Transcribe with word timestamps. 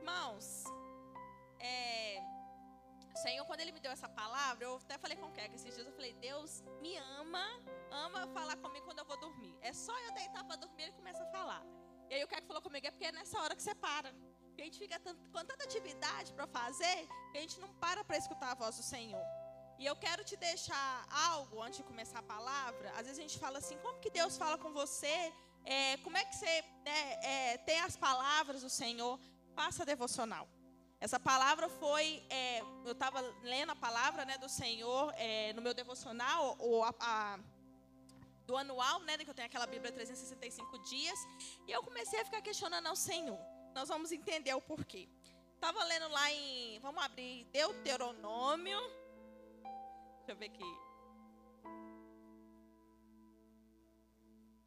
Irmãos, 0.00 0.64
é, 1.60 2.22
o 3.14 3.18
Senhor, 3.18 3.44
quando 3.44 3.60
Ele 3.60 3.72
me 3.72 3.80
deu 3.80 3.92
essa 3.92 4.08
palavra, 4.08 4.64
eu 4.64 4.76
até 4.76 4.96
falei 4.96 5.18
com 5.18 5.26
o 5.26 5.32
Keca 5.32 5.54
esses 5.54 5.74
dias, 5.74 5.86
eu 5.86 5.92
falei, 5.92 6.14
Deus 6.14 6.62
me 6.80 6.96
ama, 6.96 7.44
ama 7.90 8.26
falar 8.28 8.56
comigo 8.56 8.86
quando 8.86 9.00
eu 9.00 9.04
vou 9.04 9.18
dormir. 9.18 9.54
É 9.60 9.74
só 9.74 9.92
eu 10.06 10.14
deitar 10.14 10.44
para 10.44 10.56
dormir, 10.56 10.84
Ele 10.84 10.92
começa 10.92 11.22
a 11.22 11.26
falar. 11.26 11.62
E 12.08 12.14
aí 12.14 12.24
o 12.24 12.28
Keca 12.28 12.46
falou 12.46 12.62
comigo, 12.62 12.86
é 12.86 12.90
porque 12.90 13.04
é 13.04 13.12
nessa 13.12 13.38
hora 13.42 13.54
que 13.54 13.62
você 13.62 13.74
para. 13.74 14.10
Porque 14.46 14.62
a 14.62 14.64
gente 14.64 14.78
fica 14.78 14.98
tanto, 14.98 15.20
com 15.30 15.44
tanta 15.44 15.64
atividade 15.64 16.32
para 16.32 16.46
fazer, 16.46 17.06
que 17.32 17.36
a 17.36 17.40
gente 17.42 17.60
não 17.60 17.74
para 17.74 18.02
para 18.02 18.16
escutar 18.16 18.52
a 18.52 18.54
voz 18.54 18.78
do 18.78 18.82
Senhor. 18.82 19.22
E 19.78 19.84
eu 19.84 19.96
quero 19.96 20.24
te 20.24 20.36
deixar 20.36 21.06
algo 21.10 21.60
antes 21.60 21.78
de 21.80 21.84
começar 21.84 22.20
a 22.20 22.22
palavra. 22.22 22.90
Às 22.92 23.04
vezes 23.06 23.18
a 23.18 23.22
gente 23.22 23.38
fala 23.38 23.58
assim, 23.58 23.76
como 23.78 24.00
que 24.00 24.08
Deus 24.08 24.38
fala 24.38 24.56
com 24.56 24.72
você? 24.72 25.30
É, 25.64 25.96
como 25.98 26.16
é 26.16 26.24
que 26.24 26.34
você 26.34 26.64
né, 26.84 27.18
é, 27.22 27.58
tem 27.58 27.80
as 27.80 27.96
palavras 27.96 28.62
do 28.62 28.70
Senhor? 28.70 29.18
Faça 29.54 29.84
devocional. 29.84 30.48
Essa 31.00 31.18
palavra 31.18 31.68
foi, 31.68 32.22
é, 32.30 32.60
eu 32.84 32.92
estava 32.92 33.20
lendo 33.42 33.70
a 33.70 33.76
palavra 33.76 34.24
né, 34.24 34.38
do 34.38 34.48
Senhor 34.48 35.12
é, 35.16 35.52
no 35.52 35.60
meu 35.60 35.74
devocional, 35.74 36.56
ou 36.60 36.84
a, 36.84 36.94
a, 37.00 37.38
do 38.46 38.56
anual, 38.56 39.00
né, 39.00 39.18
que 39.18 39.28
eu 39.28 39.34
tenho 39.34 39.46
aquela 39.46 39.66
Bíblia 39.66 39.90
365 39.90 40.78
dias, 40.84 41.18
e 41.66 41.72
eu 41.72 41.82
comecei 41.82 42.20
a 42.20 42.24
ficar 42.24 42.40
questionando 42.40 42.86
ao 42.86 42.94
Senhor. 42.94 43.38
Nós 43.74 43.88
vamos 43.88 44.12
entender 44.12 44.54
o 44.54 44.60
porquê. 44.60 45.08
Estava 45.54 45.82
lendo 45.84 46.08
lá 46.08 46.30
em, 46.30 46.78
vamos 46.80 47.02
abrir 47.02 47.44
Deuteronômio, 47.46 48.78
deixa 50.18 50.30
eu 50.30 50.36
ver 50.36 50.46
aqui. 50.46 50.91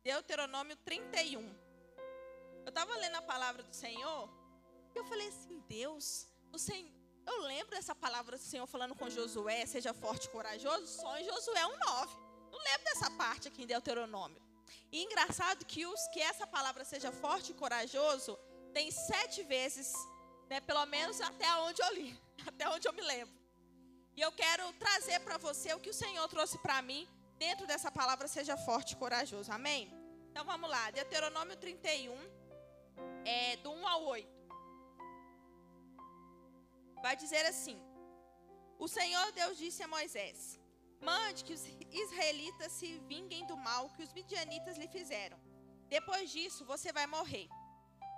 Deuteronômio 0.05 0.76
31. 0.86 1.41
Eu 2.63 2.70
estava 2.70 2.96
lendo 2.96 3.16
a 3.16 3.23
palavra 3.23 3.63
do 3.63 3.73
Senhor 3.73 4.30
e 4.94 4.99
eu 4.99 5.04
falei 5.05 5.27
assim, 5.29 5.60
Deus, 5.68 6.27
o 6.54 6.60
Senhor, 6.60 6.91
eu 7.26 7.41
lembro 7.41 7.71
dessa 7.71 7.96
palavra 7.96 8.38
do 8.38 8.44
Senhor 8.44 8.68
falando 8.68 8.94
com 8.94 9.10
Josué, 9.10 9.66
seja 9.66 9.96
forte 9.96 10.26
e 10.26 10.29
corajoso, 10.29 10.85
só 10.85 11.18
em 11.18 11.26
Josué 11.26 11.60
1,9. 11.60 12.10
Não 12.52 12.60
lembro 12.60 12.84
dessa 12.84 13.10
parte 13.10 13.48
aqui 13.48 13.63
em 13.63 13.66
Deuteronômio. 13.66 14.40
E 14.91 15.04
engraçado 15.04 15.66
que, 15.66 15.88
os, 15.88 16.07
que 16.10 16.20
essa 16.22 16.46
palavra 16.46 16.85
seja 16.85 17.12
forte 17.12 17.51
e 17.51 17.55
corajoso 17.55 18.38
tem 18.76 18.91
sete 18.91 19.41
vezes, 19.41 19.91
né, 20.48 20.62
pelo 20.62 20.85
menos 20.85 21.20
até 21.20 21.51
onde 21.55 21.82
eu 21.82 21.94
li, 21.96 22.22
até 22.46 22.70
onde 22.70 22.88
eu 22.88 22.94
me 22.94 23.01
lembro. 23.01 23.34
E 24.16 24.22
eu 24.22 24.32
quero 24.32 24.72
trazer 24.74 25.20
para 25.22 25.40
você 25.40 25.74
o 25.74 25.79
que 25.79 25.90
o 25.90 25.99
Senhor 26.04 26.27
trouxe 26.27 26.60
para 26.60 26.79
mim 26.84 27.10
dentro 27.38 27.68
dessa 27.68 27.91
palavra 27.91 28.27
seja 28.27 28.55
forte 28.57 28.94
e 28.94 28.96
corajoso. 28.96 29.51
Amém? 29.51 29.91
Então 30.36 30.44
vamos 30.44 30.70
lá. 30.70 30.91
Deuteronômio 30.91 31.55
31, 31.55 32.14
é, 33.24 33.55
do 33.64 33.72
1 33.72 33.88
ao 33.88 34.04
8. 34.04 34.28
Vai 37.02 37.16
dizer 37.16 37.46
assim: 37.46 37.78
O 38.78 38.86
Senhor 38.86 39.32
Deus 39.32 39.58
disse 39.58 39.82
a 39.82 39.88
Moisés: 39.88 40.60
Mande 41.00 41.46
que 41.46 41.54
os 41.54 41.63
israelitas 41.90 42.74
se 42.74 42.98
vinguem 43.12 43.46
do 43.46 43.56
mal 43.56 43.90
que 43.91 44.04
os 44.04 44.12
midianitas 44.12 44.76
lhe 44.76 44.90
fizeram. 44.90 45.40
Depois 45.88 46.30
disso, 46.30 46.66
você 46.66 46.91
vai 46.91 47.08
morrer. 47.08 47.48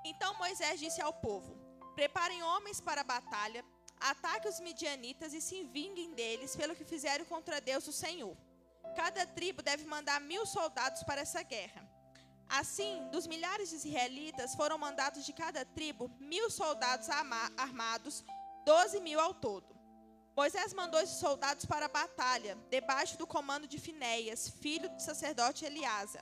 Então 0.04 0.34
Moisés 0.40 0.80
disse 0.80 1.00
ao 1.00 1.14
povo: 1.14 1.56
Preparem 1.94 2.42
homens 2.42 2.82
para 2.82 3.02
a 3.02 3.10
batalha, 3.16 3.64
ataquem 4.00 4.50
os 4.50 4.60
midianitas 4.60 5.36
e 5.36 5.42
se 5.50 5.64
vinguem 5.66 6.16
deles 6.16 6.56
pelo 6.56 6.76
que 6.76 6.84
fizeram 6.84 7.26
contra 7.26 7.62
Deus 7.62 7.88
o 7.88 7.94
Senhor. 7.94 8.36
Cada 8.96 9.24
tribo 9.28 9.62
deve 9.62 9.86
mandar 9.86 10.20
mil 10.20 10.48
soldados 10.48 11.04
para 11.04 11.22
essa 11.22 11.44
guerra. 11.44 11.87
Assim, 12.50 13.08
dos 13.12 13.28
milhares 13.28 13.70
de 13.70 13.76
israelitas 13.76 14.56
foram 14.56 14.78
mandados 14.78 15.26
de 15.26 15.34
cada 15.34 15.66
tribo 15.66 16.10
mil 16.20 16.50
soldados 16.50 17.10
armados, 17.10 18.24
doze 18.66 19.00
mil 19.02 19.20
ao 19.20 19.34
todo. 19.34 19.76
Moisés 20.36 20.74
mandou 20.74 21.00
esses 21.02 21.18
soldados 21.18 21.66
para 21.66 21.88
a 21.88 21.90
batalha, 21.90 22.58
debaixo 22.70 23.18
do 23.18 23.26
comando 23.26 23.68
de 23.68 23.80
Finéias, 23.80 24.48
filho 24.48 24.88
do 24.90 25.02
sacerdote 25.02 25.66
Eliasa, 25.66 26.20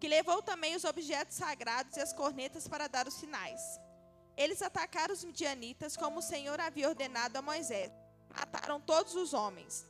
que 0.00 0.08
levou 0.08 0.42
também 0.42 0.74
os 0.74 0.84
objetos 0.84 1.36
sagrados 1.36 1.96
e 1.96 2.00
as 2.00 2.12
cornetas 2.12 2.66
para 2.66 2.88
dar 2.88 3.06
os 3.06 3.14
sinais. 3.14 3.60
Eles 4.36 4.62
atacaram 4.62 5.12
os 5.12 5.22
midianitas 5.22 5.96
como 5.96 6.20
o 6.20 6.22
Senhor 6.22 6.58
havia 6.58 6.88
ordenado 6.88 7.36
a 7.36 7.42
Moisés. 7.42 7.92
Mataram 8.34 8.80
todos 8.80 9.14
os 9.14 9.34
homens. 9.34 9.86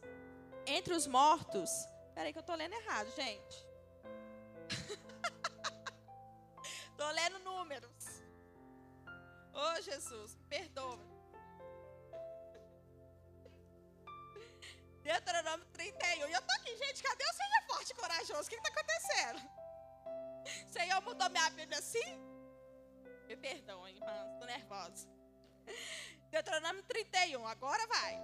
Entre 0.67 0.93
os 0.93 1.07
mortos. 1.07 1.71
Peraí, 2.15 2.33
que 2.33 2.39
eu 2.39 2.41
estou 2.41 2.57
lendo 2.57 2.75
errado, 2.75 3.09
gente. 3.15 3.72
Estou 7.03 7.15
lendo 7.17 7.39
números. 7.41 8.23
Oh, 9.53 9.81
Jesus, 9.83 10.39
perdoa. 10.49 11.01
Deuteronômio 15.03 15.67
31. 15.73 16.29
E 16.29 16.33
eu 16.33 16.43
tô 16.43 16.53
aqui, 16.53 16.77
gente, 16.77 17.03
cadê 17.03 17.25
o 17.25 17.35
Senhor 17.35 17.63
forte 17.67 17.91
e 17.91 17.95
corajoso? 17.97 18.43
O 18.43 18.49
que 18.49 18.55
está 18.55 18.69
acontecendo? 18.69 19.41
O 20.69 20.73
Senhor 20.73 21.03
mudou 21.03 21.29
minha 21.31 21.51
Bíblia 21.51 21.81
assim? 21.81 22.09
Me 23.27 23.37
perdoem, 23.37 23.97
irmãos, 23.97 24.33
estou 24.35 24.47
nervosa. 24.47 25.09
Deuteronômio 26.31 26.85
31, 26.85 27.45
agora 27.49 27.85
vai. 27.89 28.17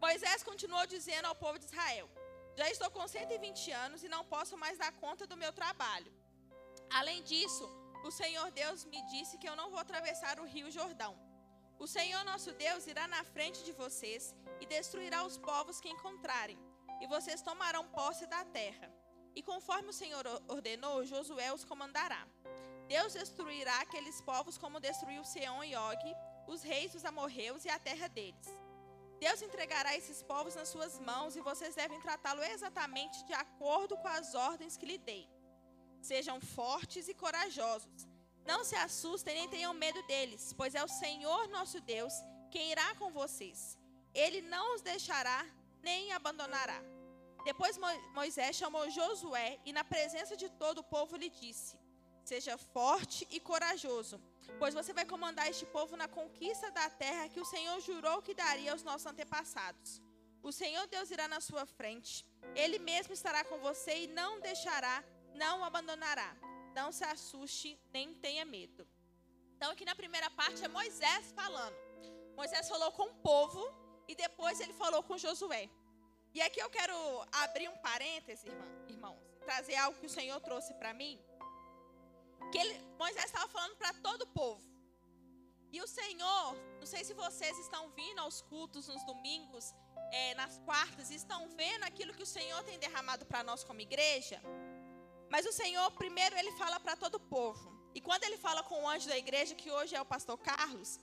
Moisés 0.00 0.44
continuou 0.44 0.86
dizendo 0.86 1.26
ao 1.26 1.34
povo 1.34 1.58
de 1.58 1.64
Israel: 1.64 2.08
Já 2.56 2.70
estou 2.70 2.92
com 2.92 3.08
120 3.08 3.72
anos 3.72 4.04
e 4.04 4.08
não 4.08 4.24
posso 4.24 4.56
mais 4.56 4.78
dar 4.78 4.92
conta 4.92 5.26
do 5.26 5.36
meu 5.36 5.52
trabalho. 5.52 6.12
Além 6.90 7.20
disso, 7.24 7.83
o 8.04 8.10
Senhor 8.10 8.50
Deus 8.50 8.84
me 8.84 9.00
disse 9.06 9.38
que 9.38 9.48
eu 9.48 9.56
não 9.56 9.70
vou 9.70 9.80
atravessar 9.80 10.38
o 10.38 10.44
rio 10.44 10.70
Jordão. 10.70 11.18
O 11.78 11.86
Senhor 11.86 12.22
nosso 12.24 12.52
Deus 12.52 12.86
irá 12.86 13.08
na 13.08 13.24
frente 13.24 13.64
de 13.64 13.72
vocês 13.72 14.34
e 14.60 14.66
destruirá 14.66 15.24
os 15.24 15.38
povos 15.38 15.80
que 15.80 15.88
encontrarem, 15.88 16.58
e 17.00 17.06
vocês 17.06 17.40
tomarão 17.40 17.88
posse 17.88 18.26
da 18.26 18.44
terra. 18.44 18.92
E 19.34 19.42
conforme 19.42 19.88
o 19.88 19.92
Senhor 19.92 20.24
ordenou, 20.48 21.04
Josué 21.06 21.52
os 21.52 21.64
comandará. 21.64 22.28
Deus 22.86 23.14
destruirá 23.14 23.80
aqueles 23.80 24.20
povos 24.20 24.58
como 24.58 24.78
destruiu 24.78 25.24
Seom 25.24 25.64
e 25.64 25.74
Og, 25.74 26.16
os 26.46 26.62
reis 26.62 26.92
dos 26.92 27.06
amorreus 27.06 27.64
e 27.64 27.70
a 27.70 27.78
terra 27.78 28.06
deles. 28.08 28.48
Deus 29.18 29.40
entregará 29.40 29.96
esses 29.96 30.22
povos 30.22 30.54
nas 30.54 30.68
suas 30.68 31.00
mãos 31.00 31.36
e 31.36 31.40
vocês 31.40 31.74
devem 31.74 31.98
tratá-lo 32.00 32.42
exatamente 32.42 33.24
de 33.24 33.32
acordo 33.32 33.96
com 33.96 34.08
as 34.08 34.34
ordens 34.34 34.76
que 34.76 34.84
lhe 34.84 34.98
dei. 34.98 35.26
Sejam 36.10 36.38
fortes 36.56 37.08
e 37.08 37.14
corajosos. 37.14 38.06
Não 38.50 38.62
se 38.62 38.76
assustem 38.76 39.34
nem 39.36 39.48
tenham 39.48 39.72
medo 39.72 40.02
deles, 40.10 40.52
pois 40.52 40.74
é 40.74 40.82
o 40.84 40.94
Senhor 41.02 41.48
nosso 41.48 41.80
Deus 41.80 42.12
quem 42.50 42.70
irá 42.72 42.88
com 42.96 43.10
vocês. 43.10 43.78
Ele 44.22 44.40
não 44.54 44.74
os 44.74 44.82
deixará 44.82 45.38
nem 45.82 46.12
abandonará. 46.12 46.78
Depois 47.48 47.78
Moisés 48.18 48.54
chamou 48.56 48.90
Josué 48.90 49.58
e, 49.64 49.72
na 49.72 49.84
presença 49.94 50.36
de 50.42 50.48
todo 50.62 50.78
o 50.80 50.88
povo, 50.96 51.16
lhe 51.16 51.30
disse: 51.30 51.78
Seja 52.22 52.58
forte 52.58 53.26
e 53.30 53.40
corajoso, 53.40 54.20
pois 54.58 54.74
você 54.74 54.92
vai 54.98 55.06
comandar 55.06 55.48
este 55.48 55.66
povo 55.78 55.96
na 55.96 56.08
conquista 56.18 56.70
da 56.70 56.88
terra 56.90 57.30
que 57.30 57.40
o 57.40 57.50
Senhor 57.54 57.80
jurou 57.80 58.20
que 58.20 58.34
daria 58.34 58.72
aos 58.72 58.82
nossos 58.82 59.06
antepassados. 59.06 60.02
O 60.42 60.52
Senhor 60.52 60.86
Deus 60.86 61.10
irá 61.10 61.26
na 61.28 61.40
sua 61.40 61.64
frente, 61.64 62.26
ele 62.54 62.78
mesmo 62.78 63.14
estará 63.14 63.42
com 63.50 63.58
você 63.68 64.04
e 64.04 64.06
não 64.06 64.40
deixará 64.40 65.02
não 65.34 65.60
o 65.60 65.64
abandonará. 65.64 66.36
Não 66.74 66.90
se 66.90 67.04
assuste, 67.04 67.78
nem 67.92 68.14
tenha 68.14 68.44
medo. 68.44 68.86
Então, 69.56 69.70
aqui 69.72 69.84
na 69.84 69.94
primeira 69.94 70.30
parte 70.30 70.64
é 70.64 70.68
Moisés 70.68 71.32
falando. 71.32 71.76
Moisés 72.36 72.68
falou 72.68 72.90
com 72.92 73.04
o 73.04 73.14
povo 73.14 73.62
e 74.08 74.14
depois 74.14 74.60
ele 74.60 74.72
falou 74.72 75.02
com 75.02 75.16
Josué. 75.16 75.70
E 76.34 76.42
aqui 76.42 76.60
eu 76.60 76.68
quero 76.68 76.96
abrir 77.44 77.68
um 77.68 77.76
parêntese, 77.78 78.48
irmãos, 78.88 79.22
trazer 79.44 79.76
algo 79.76 79.98
que 80.00 80.06
o 80.06 80.16
Senhor 80.18 80.40
trouxe 80.40 80.74
para 80.74 80.92
mim. 80.92 81.20
Que 82.50 82.58
ele, 82.58 82.74
Moisés 82.98 83.26
estava 83.26 83.48
falando 83.48 83.76
para 83.76 83.92
todo 83.94 84.22
o 84.22 84.26
povo. 84.26 84.62
E 85.70 85.80
o 85.80 85.86
Senhor, 85.86 86.56
não 86.78 86.86
sei 86.86 87.04
se 87.04 87.14
vocês 87.14 87.56
estão 87.58 87.90
vindo 87.90 88.20
aos 88.20 88.40
cultos 88.42 88.88
nos 88.88 89.04
domingos, 89.04 89.72
é, 90.12 90.34
nas 90.34 90.58
quartas, 90.58 91.10
estão 91.10 91.48
vendo 91.48 91.84
aquilo 91.84 92.14
que 92.14 92.22
o 92.22 92.26
Senhor 92.26 92.62
tem 92.64 92.78
derramado 92.78 93.24
para 93.26 93.42
nós 93.42 93.64
como 93.64 93.80
igreja. 93.80 94.40
Mas 95.34 95.46
o 95.46 95.52
Senhor, 95.52 95.90
primeiro, 95.90 96.38
ele 96.38 96.52
fala 96.52 96.78
para 96.78 96.94
todo 96.94 97.16
o 97.16 97.26
povo. 97.36 97.68
E 97.92 98.00
quando 98.00 98.22
ele 98.22 98.36
fala 98.36 98.62
com 98.62 98.84
o 98.84 98.88
anjo 98.88 99.08
da 99.08 99.18
igreja, 99.18 99.56
que 99.56 99.68
hoje 99.68 99.92
é 99.96 100.00
o 100.00 100.04
pastor 100.04 100.38
Carlos, 100.38 101.00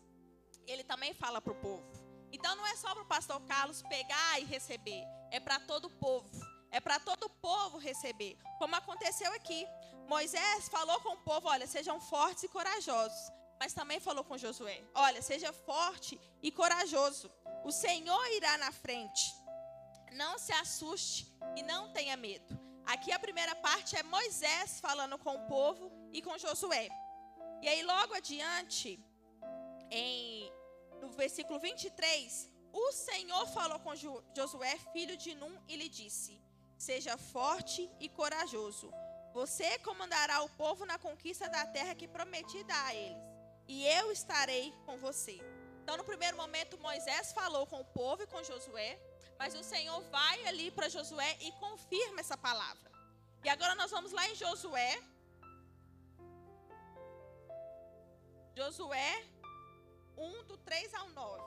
ele 0.65 0.85
também 0.85 1.13
fala 1.13 1.41
para 1.41 1.51
o 1.51 1.55
povo. 1.67 1.85
Então 2.31 2.55
não 2.55 2.65
é 2.65 2.73
só 2.77 2.93
para 2.93 3.03
o 3.03 3.05
pastor 3.05 3.41
Carlos 3.41 3.81
pegar 3.89 4.39
e 4.39 4.45
receber, 4.45 5.03
é 5.31 5.39
para 5.41 5.59
todo 5.59 5.89
o 5.89 5.89
povo. 5.89 6.29
É 6.71 6.79
para 6.79 6.97
todo 6.97 7.25
o 7.25 7.29
povo 7.29 7.77
receber. 7.77 8.37
Como 8.57 8.73
aconteceu 8.73 9.29
aqui. 9.33 9.67
Moisés 10.07 10.69
falou 10.69 11.01
com 11.01 11.09
o 11.09 11.23
povo: 11.23 11.49
olha, 11.49 11.67
sejam 11.67 11.99
fortes 11.99 12.43
e 12.43 12.47
corajosos. 12.47 13.29
Mas 13.59 13.73
também 13.73 13.99
falou 13.99 14.23
com 14.23 14.37
Josué: 14.37 14.81
olha, 14.95 15.21
seja 15.21 15.51
forte 15.51 16.17
e 16.41 16.53
corajoso. 16.53 17.29
O 17.65 17.71
Senhor 17.83 18.25
irá 18.27 18.57
na 18.59 18.71
frente. 18.71 19.35
Não 20.13 20.39
se 20.39 20.53
assuste 20.53 21.27
e 21.57 21.63
não 21.63 21.91
tenha 21.91 22.15
medo. 22.15 22.60
Aqui 22.85 23.11
a 23.11 23.19
primeira 23.19 23.55
parte 23.55 23.95
é 23.95 24.03
Moisés 24.03 24.79
falando 24.79 25.17
com 25.17 25.35
o 25.35 25.47
povo 25.47 25.91
e 26.11 26.21
com 26.21 26.37
Josué. 26.37 26.89
E 27.61 27.67
aí, 27.67 27.83
logo 27.83 28.13
adiante, 28.13 28.99
em, 29.89 30.51
no 30.99 31.09
versículo 31.11 31.59
23, 31.59 32.51
o 32.73 32.91
Senhor 32.91 33.47
falou 33.47 33.79
com 33.79 33.95
Josué, 33.95 34.77
filho 34.93 35.15
de 35.15 35.35
Num, 35.35 35.57
e 35.67 35.75
lhe 35.75 35.89
disse: 35.89 36.39
Seja 36.77 37.17
forte 37.17 37.89
e 37.99 38.09
corajoso. 38.09 38.91
Você 39.33 39.79
comandará 39.79 40.41
o 40.41 40.49
povo 40.49 40.85
na 40.85 40.97
conquista 40.97 41.47
da 41.47 41.65
terra 41.65 41.95
que 41.95 42.07
prometi 42.07 42.63
dar 42.63 42.85
a 42.87 42.95
eles, 42.95 43.23
e 43.67 43.85
eu 43.87 44.11
estarei 44.11 44.73
com 44.85 44.97
você. 44.97 45.39
Então, 45.83 45.97
no 45.97 46.03
primeiro 46.03 46.37
momento, 46.37 46.77
Moisés 46.77 47.31
falou 47.31 47.65
com 47.65 47.79
o 47.79 47.85
povo 47.85 48.23
e 48.23 48.27
com 48.27 48.43
Josué, 48.43 48.99
mas 49.41 49.55
o 49.55 49.63
Senhor 49.63 49.99
vai 50.15 50.37
ali 50.49 50.69
para 50.69 50.87
Josué 50.95 51.29
e 51.41 51.51
confirma 51.53 52.19
essa 52.23 52.37
palavra. 52.37 52.89
E 53.43 53.49
agora 53.49 53.73
nós 53.79 53.89
vamos 53.89 54.11
lá 54.17 54.23
em 54.29 54.35
Josué. 54.35 54.91
Josué 58.59 59.11
1, 60.15 60.43
do 60.49 60.57
3 60.59 60.93
ao 60.93 61.09
9. 61.09 61.41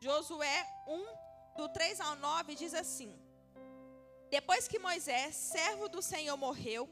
Josué 0.00 0.58
1, 0.88 1.06
do 1.58 1.68
3 1.68 2.00
ao 2.00 2.16
9 2.16 2.56
diz 2.56 2.74
assim: 2.82 3.12
Depois 4.36 4.66
que 4.66 4.84
Moisés, 4.88 5.36
servo 5.36 5.88
do 5.88 6.02
Senhor, 6.02 6.36
morreu, 6.36 6.82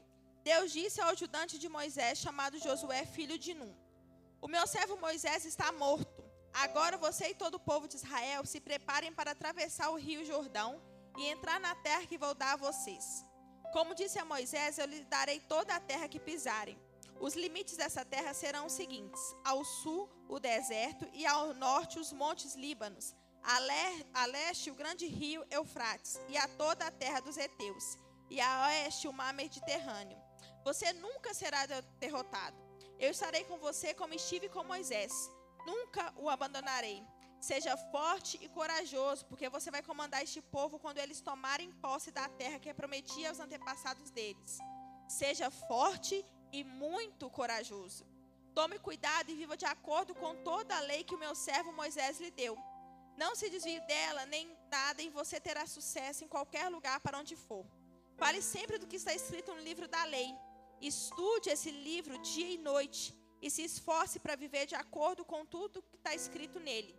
Deus 0.41 0.71
disse 0.71 1.01
ao 1.01 1.09
ajudante 1.09 1.59
de 1.59 1.67
Moisés, 1.67 2.17
chamado 2.17 2.63
Josué, 2.67 3.05
filho 3.05 3.37
de 3.37 3.53
Num: 3.53 3.75
O 4.39 4.47
meu 4.47 4.65
servo 4.65 4.95
Moisés 4.95 5.43
está 5.43 5.69
morto. 5.73 6.12
Agora 6.53 6.97
você 6.97 7.29
e 7.29 7.35
todo 7.35 7.55
o 7.55 7.59
povo 7.59 7.87
de 7.87 7.95
Israel 7.95 8.45
se 8.45 8.59
preparem 8.59 9.11
para 9.11 9.31
atravessar 9.31 9.89
o 9.89 9.95
rio 9.95 10.23
Jordão 10.23 10.81
e 11.17 11.27
entrar 11.27 11.59
na 11.59 11.75
terra 11.75 12.05
que 12.05 12.17
vou 12.17 12.33
dar 12.33 12.53
a 12.53 12.57
vocês. 12.57 13.25
Como 13.71 13.95
disse 13.95 14.19
a 14.19 14.25
Moisés, 14.25 14.77
eu 14.77 14.85
lhes 14.85 15.05
darei 15.07 15.39
toda 15.39 15.75
a 15.75 15.79
terra 15.79 16.07
que 16.07 16.19
pisarem. 16.19 16.79
Os 17.19 17.33
limites 17.33 17.75
dessa 17.75 18.05
terra 18.05 18.33
serão 18.33 18.67
os 18.67 18.73
seguintes: 18.73 19.21
ao 19.43 19.63
sul, 19.65 20.09
o 20.29 20.39
deserto, 20.39 21.07
e 21.13 21.25
ao 21.25 21.53
norte, 21.53 21.97
os 21.97 22.11
montes 22.11 22.53
Líbanos, 22.55 23.15
a, 23.41 23.59
le 23.59 24.05
a 24.13 24.25
leste, 24.25 24.69
o 24.69 24.75
grande 24.75 25.07
rio 25.07 25.45
Eufrates, 25.49 26.19
e 26.29 26.37
a 26.37 26.47
toda 26.49 26.85
a 26.85 26.91
terra 26.91 27.19
dos 27.19 27.37
heteus, 27.37 27.97
e 28.29 28.39
a 28.39 28.67
oeste, 28.67 29.07
o 29.07 29.13
mar 29.13 29.33
Mediterrâneo. 29.33 30.21
Você 30.63 30.93
nunca 30.93 31.33
será 31.33 31.65
derrotado. 31.99 32.57
Eu 32.99 33.11
estarei 33.11 33.43
com 33.45 33.57
você 33.57 33.93
como 33.93 34.13
estive 34.13 34.47
com 34.49 34.63
Moisés. 34.63 35.29
Nunca 35.65 36.13
o 36.17 36.29
abandonarei. 36.29 37.03
Seja 37.39 37.75
forte 37.75 38.39
e 38.41 38.47
corajoso, 38.47 39.25
porque 39.25 39.49
você 39.49 39.69
vai 39.69 39.83
comandar 39.83 40.23
este 40.23 40.41
povo 40.41 40.79
quando 40.79 40.97
eles 40.99 41.19
tomarem 41.19 41.71
posse 41.73 42.09
da 42.11 42.27
terra 42.29 42.59
que 42.59 42.73
prometia 42.73 43.29
aos 43.29 43.39
antepassados 43.39 44.09
deles. 44.11 44.59
Seja 45.07 45.51
forte 45.51 46.25
e 46.53 46.63
muito 46.63 47.29
corajoso. 47.29 48.05
Tome 48.53 48.79
cuidado 48.79 49.29
e 49.29 49.35
viva 49.35 49.57
de 49.57 49.65
acordo 49.65 50.15
com 50.15 50.35
toda 50.43 50.77
a 50.77 50.79
lei 50.79 51.03
que 51.03 51.15
o 51.15 51.19
meu 51.19 51.35
servo 51.35 51.73
Moisés 51.73 52.19
lhe 52.19 52.31
deu. 52.31 52.57
Não 53.17 53.35
se 53.35 53.49
desvie 53.49 53.79
dela, 53.81 54.25
nem 54.25 54.57
nada, 54.71 55.01
e 55.01 55.09
você 55.09 55.39
terá 55.39 55.65
sucesso 55.67 56.23
em 56.23 56.27
qualquer 56.27 56.69
lugar 56.69 56.99
para 56.99 57.19
onde 57.19 57.35
for. 57.35 57.65
Fale 58.15 58.41
sempre 58.41 58.77
do 58.77 58.87
que 58.87 58.95
está 58.95 59.13
escrito 59.13 59.53
no 59.53 59.61
livro 59.61 59.87
da 59.87 60.03
lei. 60.05 60.33
Estude 60.79 61.49
esse 61.49 61.71
livro 61.71 62.17
dia 62.19 62.49
e 62.49 62.57
noite 62.57 63.13
e 63.43 63.51
se 63.51 63.61
esforce 63.61 64.19
para 64.19 64.37
viver 64.37 64.65
de 64.65 64.73
acordo 64.73 65.25
com 65.25 65.45
tudo 65.45 65.83
que 65.83 65.97
está 65.97 66.15
escrito 66.15 66.61
nele. 66.61 66.95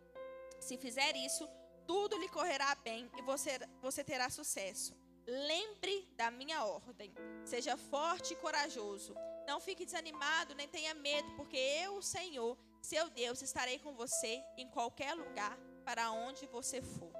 Se 0.60 0.76
fizer 0.76 1.16
isso, 1.16 1.48
tudo 1.86 2.18
lhe 2.18 2.28
correrá 2.28 2.74
bem 2.74 3.10
e 3.16 3.22
você, 3.22 3.58
você 3.80 4.04
terá 4.04 4.28
sucesso. 4.28 4.94
Lembre 5.26 6.06
da 6.16 6.30
minha 6.30 6.62
ordem. 6.64 7.14
Seja 7.46 7.78
forte 7.78 8.34
e 8.34 8.36
corajoso. 8.36 9.14
Não 9.46 9.58
fique 9.58 9.86
desanimado, 9.86 10.54
nem 10.54 10.68
tenha 10.68 10.92
medo, 10.92 11.34
porque 11.34 11.56
eu, 11.56 11.96
o 11.96 12.02
Senhor, 12.02 12.58
seu 12.82 13.08
Deus, 13.08 13.40
estarei 13.40 13.78
com 13.78 13.94
você 13.94 14.44
em 14.58 14.68
qualquer 14.68 15.14
lugar 15.14 15.58
para 15.82 16.10
onde 16.12 16.46
você 16.46 16.82
for. 16.82 17.12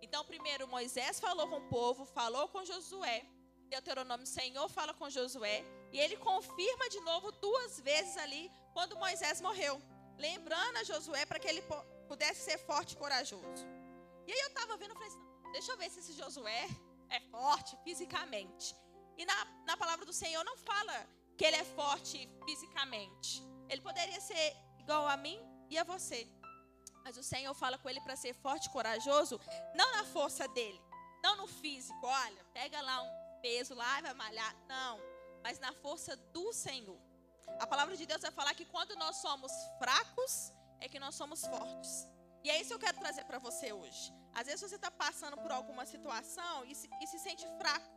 Então, 0.00 0.24
primeiro, 0.24 0.66
Moisés 0.66 1.20
falou 1.20 1.46
com 1.48 1.58
o 1.58 1.68
povo, 1.68 2.06
falou 2.06 2.48
com 2.48 2.64
Josué. 2.64 3.24
Deuteronômio, 3.68 4.26
Senhor 4.26 4.68
fala 4.68 4.94
com 4.94 5.08
Josué. 5.10 5.62
E 5.92 6.00
ele 6.00 6.16
confirma 6.16 6.88
de 6.88 7.00
novo 7.00 7.30
duas 7.32 7.78
vezes 7.80 8.16
ali, 8.16 8.50
quando 8.72 8.96
Moisés 8.96 9.40
morreu. 9.40 9.80
Lembrando 10.16 10.78
a 10.78 10.84
Josué 10.84 11.26
para 11.26 11.38
que 11.38 11.48
ele 11.48 11.62
pudesse 12.08 12.40
ser 12.42 12.58
forte 12.58 12.92
e 12.92 12.96
corajoso. 12.96 13.66
E 14.26 14.32
aí 14.32 14.40
eu 14.40 14.48
estava 14.48 14.76
vendo, 14.76 14.90
eu 14.90 14.94
falei 14.94 15.08
assim, 15.08 15.52
deixa 15.52 15.72
eu 15.72 15.76
ver 15.76 15.90
se 15.90 16.00
esse 16.00 16.12
Josué 16.14 16.68
é 17.10 17.20
forte 17.20 17.76
fisicamente. 17.84 18.74
E 19.18 19.24
na, 19.26 19.44
na 19.66 19.76
palavra 19.76 20.06
do 20.06 20.12
Senhor 20.12 20.42
não 20.44 20.56
fala 20.56 21.06
que 21.36 21.44
ele 21.44 21.56
é 21.56 21.64
forte 21.64 22.28
fisicamente. 22.44 23.42
Ele 23.68 23.80
poderia 23.80 24.20
ser 24.20 24.56
igual 24.78 25.06
a 25.06 25.16
mim 25.16 25.38
e 25.68 25.78
a 25.78 25.84
você. 25.84 26.26
Mas 27.04 27.16
o 27.16 27.22
Senhor 27.22 27.52
fala 27.54 27.76
com 27.78 27.88
ele 27.90 28.00
para 28.00 28.16
ser 28.16 28.32
forte 28.34 28.66
e 28.68 28.70
corajoso, 28.70 29.40
não 29.74 29.92
na 29.96 30.04
força 30.04 30.46
dele, 30.48 30.80
não 31.22 31.36
no 31.36 31.46
físico. 31.46 32.06
Olha, 32.06 32.44
pega 32.54 32.80
lá 32.80 33.02
um 33.02 33.40
peso 33.42 33.74
lá 33.74 33.98
e 33.98 34.02
vai 34.02 34.14
malhar. 34.14 34.54
Não, 34.68 35.00
mas 35.42 35.58
na 35.58 35.72
força 35.84 36.16
do 36.36 36.52
Senhor. 36.52 37.00
A 37.58 37.66
palavra 37.66 37.96
de 37.96 38.06
Deus 38.06 38.22
vai 38.22 38.30
falar 38.30 38.54
que 38.54 38.64
quando 38.64 38.96
nós 38.96 39.16
somos 39.16 39.52
fracos, 39.78 40.52
é 40.80 40.88
que 40.88 40.98
nós 40.98 41.14
somos 41.14 41.40
fortes. 41.46 41.92
E 42.44 42.50
é 42.50 42.60
isso 42.60 42.70
que 42.70 42.74
eu 42.74 42.86
quero 42.86 42.98
trazer 42.98 43.24
para 43.24 43.38
você 43.38 43.72
hoje. 43.72 44.12
Às 44.34 44.46
vezes 44.46 44.60
você 44.60 44.76
está 44.76 44.90
passando 44.90 45.36
por 45.36 45.52
alguma 45.52 45.84
situação 45.86 46.64
e 46.64 46.74
se, 46.74 46.88
e 47.00 47.06
se 47.06 47.18
sente 47.18 47.46
fraco. 47.58 47.90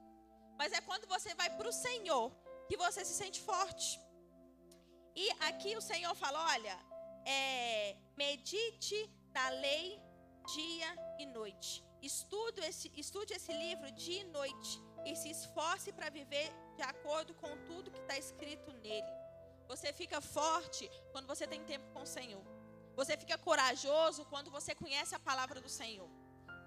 Mas 0.58 0.72
é 0.72 0.82
quando 0.82 1.08
você 1.08 1.34
vai 1.36 1.50
para 1.58 1.68
o 1.68 1.74
Senhor 1.74 2.32
que 2.68 2.78
você 2.78 3.04
se 3.04 3.14
sente 3.14 3.42
forte. 3.42 4.00
E 5.16 5.30
aqui 5.50 5.76
o 5.76 5.82
Senhor 5.82 6.14
fala: 6.16 6.40
olha, 6.54 6.78
é, 7.26 7.96
medite 8.16 9.00
na 9.34 9.50
lei 9.50 10.00
dia 10.56 10.90
e 11.20 11.26
noite. 11.26 11.84
Estude 12.02 12.62
esse, 12.62 12.92
estude 12.96 13.34
esse 13.34 13.52
livro 13.52 13.92
dia 13.92 14.22
e 14.22 14.26
noite. 14.26 14.74
E 15.06 15.16
se 15.16 15.30
esforce 15.30 15.92
para 15.92 16.10
viver 16.10 16.48
de 16.76 16.84
acordo 16.84 17.34
com 17.36 17.58
tudo 17.66 17.92
que 17.92 18.00
está 18.00 18.18
escrito 18.18 18.72
nele. 18.84 19.08
Você 19.68 19.92
fica 19.94 20.22
forte 20.22 20.90
quando 21.12 21.28
você 21.28 21.48
tem 21.48 21.64
tempo 21.64 21.86
com 21.94 22.04
o 22.04 22.08
Senhor. 22.18 22.44
Você 22.96 23.18
fica 23.18 23.38
corajoso 23.38 24.26
quando 24.26 24.50
você 24.52 24.74
conhece 24.74 25.14
a 25.16 25.20
palavra 25.20 25.60
do 25.60 25.70
Senhor. 25.70 26.10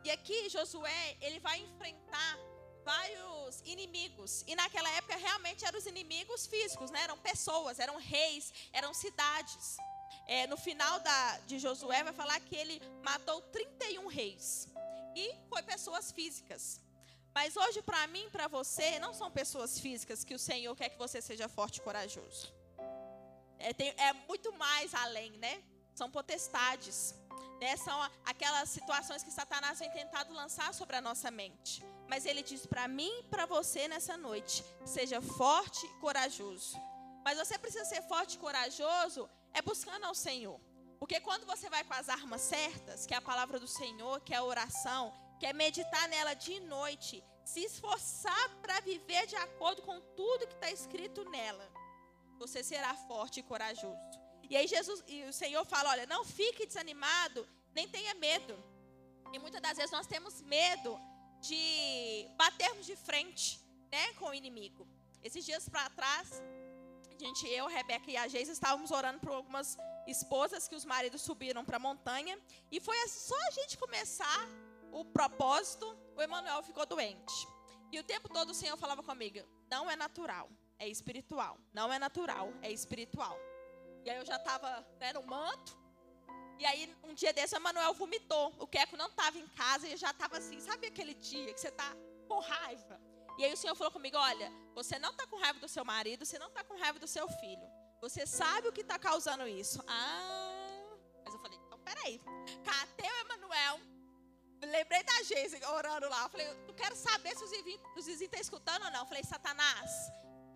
E 0.05 0.11
aqui 0.11 0.49
Josué, 0.49 1.17
ele 1.21 1.41
vai 1.41 1.59
enfrentar 1.61 2.39
vários 2.85 3.61
inimigos. 3.65 4.45
E 4.47 4.55
naquela 4.55 4.91
época 4.91 5.17
realmente 5.17 5.65
eram 5.65 5.79
os 5.79 5.87
inimigos 5.87 6.47
físicos, 6.47 6.91
né? 6.91 7.03
Eram 7.03 7.19
pessoas, 7.19 7.79
eram 7.79 7.97
reis, 7.97 8.53
eram 8.73 8.93
cidades. 8.95 9.77
É, 10.27 10.47
no 10.47 10.57
final 10.57 11.01
da, 11.01 11.39
de 11.47 11.59
Josué 11.59 12.03
vai 12.03 12.13
falar 12.13 12.39
que 12.41 12.57
ele 12.57 12.81
matou 13.03 13.41
31 13.43 14.07
reis. 14.07 14.69
E 15.15 15.35
foi 15.49 15.63
pessoas 15.63 16.13
físicas. 16.13 16.81
Mas 17.35 17.57
hoje, 17.57 17.83
para 17.83 18.07
mim, 18.09 18.29
para 18.31 18.49
você, 18.49 18.99
não 18.99 19.13
são 19.15 19.31
pessoas 19.31 19.79
físicas 19.79 20.25
que 20.25 20.35
o 20.35 20.39
Senhor 20.39 20.75
quer 20.75 20.89
que 20.89 20.99
você 20.99 21.21
seja 21.23 21.49
forte 21.49 21.79
e 21.79 21.83
corajoso. 21.83 22.53
É, 23.59 23.73
tem, 23.73 23.91
é 23.97 24.13
muito 24.29 24.53
mais 24.53 24.95
além, 24.95 25.33
né? 25.33 25.63
são 25.99 26.09
potestades. 26.11 27.15
Né? 27.61 27.77
São 27.77 27.97
aquelas 28.25 28.69
situações 28.71 29.23
que 29.25 29.33
Satanás 29.33 29.81
vem 29.81 29.91
tentado 29.91 30.33
lançar 30.33 30.73
sobre 30.73 30.95
a 30.97 31.01
nossa 31.01 31.31
mente. 31.31 31.85
Mas 32.09 32.25
ele 32.25 32.43
diz 32.43 32.65
para 32.65 32.87
mim 32.87 33.13
e 33.19 33.25
para 33.25 33.45
você 33.47 33.89
nessa 33.89 34.17
noite: 34.17 34.65
seja 34.87 35.21
forte 35.21 35.85
e 35.85 35.95
corajoso. 36.05 36.77
Mas 37.25 37.37
você 37.37 37.59
precisa 37.59 37.85
ser 37.85 38.03
forte 38.03 38.37
e 38.37 38.39
corajoso 38.39 39.29
é 39.53 39.61
buscando 39.61 40.05
ao 40.05 40.15
Senhor. 40.15 40.59
Porque 41.01 41.21
quando 41.21 41.45
você 41.47 41.69
vai 41.69 41.85
com 41.85 41.95
as 41.95 42.09
armas 42.09 42.41
certas, 42.41 43.05
que 43.07 43.15
é 43.15 43.17
a 43.17 43.23
palavra 43.23 43.59
do 43.61 43.69
Senhor, 43.69 44.21
que 44.21 44.33
é 44.33 44.39
a 44.39 44.45
oração, 44.45 45.13
que 45.39 45.47
é 45.47 45.53
meditar 45.53 46.09
nela 46.09 46.35
de 46.35 46.61
noite, 46.61 47.25
se 47.45 47.61
esforçar 47.61 48.49
para 48.61 48.81
viver 48.81 49.27
de 49.27 49.37
acordo 49.37 49.83
com 49.83 50.01
tudo 50.21 50.47
que 50.47 50.55
está 50.55 50.71
escrito 50.71 51.29
nela, 51.31 51.67
você 52.39 52.63
será 52.63 52.95
forte 52.95 53.41
e 53.41 53.43
corajoso. 53.43 54.19
E 54.51 54.57
aí 54.57 54.67
Jesus 54.67 55.03
e 55.07 55.25
o 55.25 55.33
Senhor 55.33 55.65
fala: 55.65 55.91
olha, 55.91 56.07
não 56.07 56.25
fique 56.25 56.67
desanimado, 56.67 57.47
nem 57.75 57.87
tenha 57.89 58.15
medo. 58.15 58.55
E 59.33 59.39
muitas 59.39 59.61
das 59.61 59.77
vezes 59.77 59.93
nós 59.93 60.07
temos 60.07 60.41
medo 60.43 60.99
de 61.41 62.29
batermos 62.37 62.87
de 62.87 62.97
frente, 62.97 63.61
né, 63.93 64.13
com 64.15 64.27
o 64.27 64.35
inimigo. 64.35 64.89
Esses 65.23 65.45
dias 65.45 65.69
para 65.69 65.91
trás, 65.91 66.43
a 67.15 67.19
gente, 67.19 67.47
eu, 67.49 67.67
a 67.67 67.71
Rebeca 67.71 68.11
e 68.11 68.17
a 68.17 68.27
Geisa 68.27 68.53
estávamos 68.53 68.91
orando 68.91 69.21
por 69.21 69.33
algumas 69.33 69.77
esposas 70.07 70.67
que 70.67 70.75
os 70.75 70.85
maridos 70.85 71.21
subiram 71.21 71.65
para 71.65 71.77
a 71.77 71.81
montanha. 71.81 72.39
E 72.71 72.81
foi 72.81 72.97
só 73.09 73.39
a 73.49 73.51
gente 73.51 73.77
começar 73.77 74.49
o 74.93 75.05
propósito, 75.05 75.87
o 76.17 76.23
Emanuel 76.23 76.63
ficou 76.63 76.85
doente. 76.87 77.49
E 77.91 77.99
o 77.99 78.05
tempo 78.05 78.29
todo 78.29 78.51
o 78.51 78.55
Senhor 78.55 78.77
falava 78.77 79.03
comigo: 79.03 79.47
não 79.71 79.91
é 79.91 79.97
natural, 79.97 80.51
é 80.79 80.89
espiritual. 80.89 81.59
Não 81.73 81.93
é 81.93 81.99
natural, 81.99 82.53
é 82.63 82.71
espiritual. 82.71 83.39
E 84.05 84.11
aí 84.11 84.17
eu 84.17 84.25
já 84.25 84.37
estava 84.37 84.87
né, 85.01 85.13
no 85.13 85.23
manto. 85.23 85.77
E 86.59 86.67
aí, 86.67 86.97
um 87.05 87.15
dia 87.15 87.33
desse, 87.33 87.57
o 87.57 87.61
Manuel 87.61 87.95
vomitou. 87.95 88.53
O 88.59 88.67
Queco 88.67 88.97
não 88.97 89.07
estava 89.07 89.39
em 89.39 89.47
casa 89.49 89.87
e 89.89 89.97
já 89.97 90.11
estava 90.11 90.39
assim, 90.39 90.59
sabe 90.61 90.89
aquele 90.89 91.15
dia 91.15 91.53
que 91.55 91.61
você 91.61 91.69
está 91.69 91.95
com 92.27 92.41
raiva? 92.41 93.01
E 93.39 93.45
aí 93.45 93.53
o 93.53 93.57
Senhor 93.57 93.75
falou 93.77 93.93
comigo: 93.93 94.17
olha, 94.17 94.53
você 94.75 94.99
não 94.99 95.11
está 95.11 95.27
com 95.27 95.37
raiva 95.37 95.61
do 95.61 95.69
seu 95.69 95.85
marido, 95.85 96.27
você 96.27 96.39
não 96.39 96.49
está 96.49 96.65
com 96.65 96.77
raiva 96.77 96.99
do 96.99 97.07
seu 97.07 97.29
filho. 97.29 97.69
Você 98.01 98.27
sabe 98.27 98.69
o 98.69 98.73
que 98.73 98.81
está 98.81 98.99
causando 98.99 99.47
isso. 99.47 99.83
Ah, 99.87 100.97
mas 101.25 101.35
eu 101.35 101.41
falei, 101.41 101.59
então 101.67 101.79
peraí. 101.81 102.21
Catei 102.65 103.11
o 103.11 103.21
Emanuel. 103.21 103.81
Lembrei 104.61 105.03
da 105.03 105.23
Geise 105.23 105.65
orando 105.65 106.09
lá. 106.09 106.25
Eu 106.25 106.29
falei, 106.29 106.47
eu 106.47 106.75
quero 106.75 106.97
saber 106.97 107.37
se 107.37 107.45
os 107.45 107.51
vizinhos 107.51 108.21
estão 108.23 108.41
escutando 108.41 108.85
ou 108.85 108.91
não. 108.91 109.01
Eu 109.01 109.07
falei, 109.07 109.23
Satanás, 109.23 109.91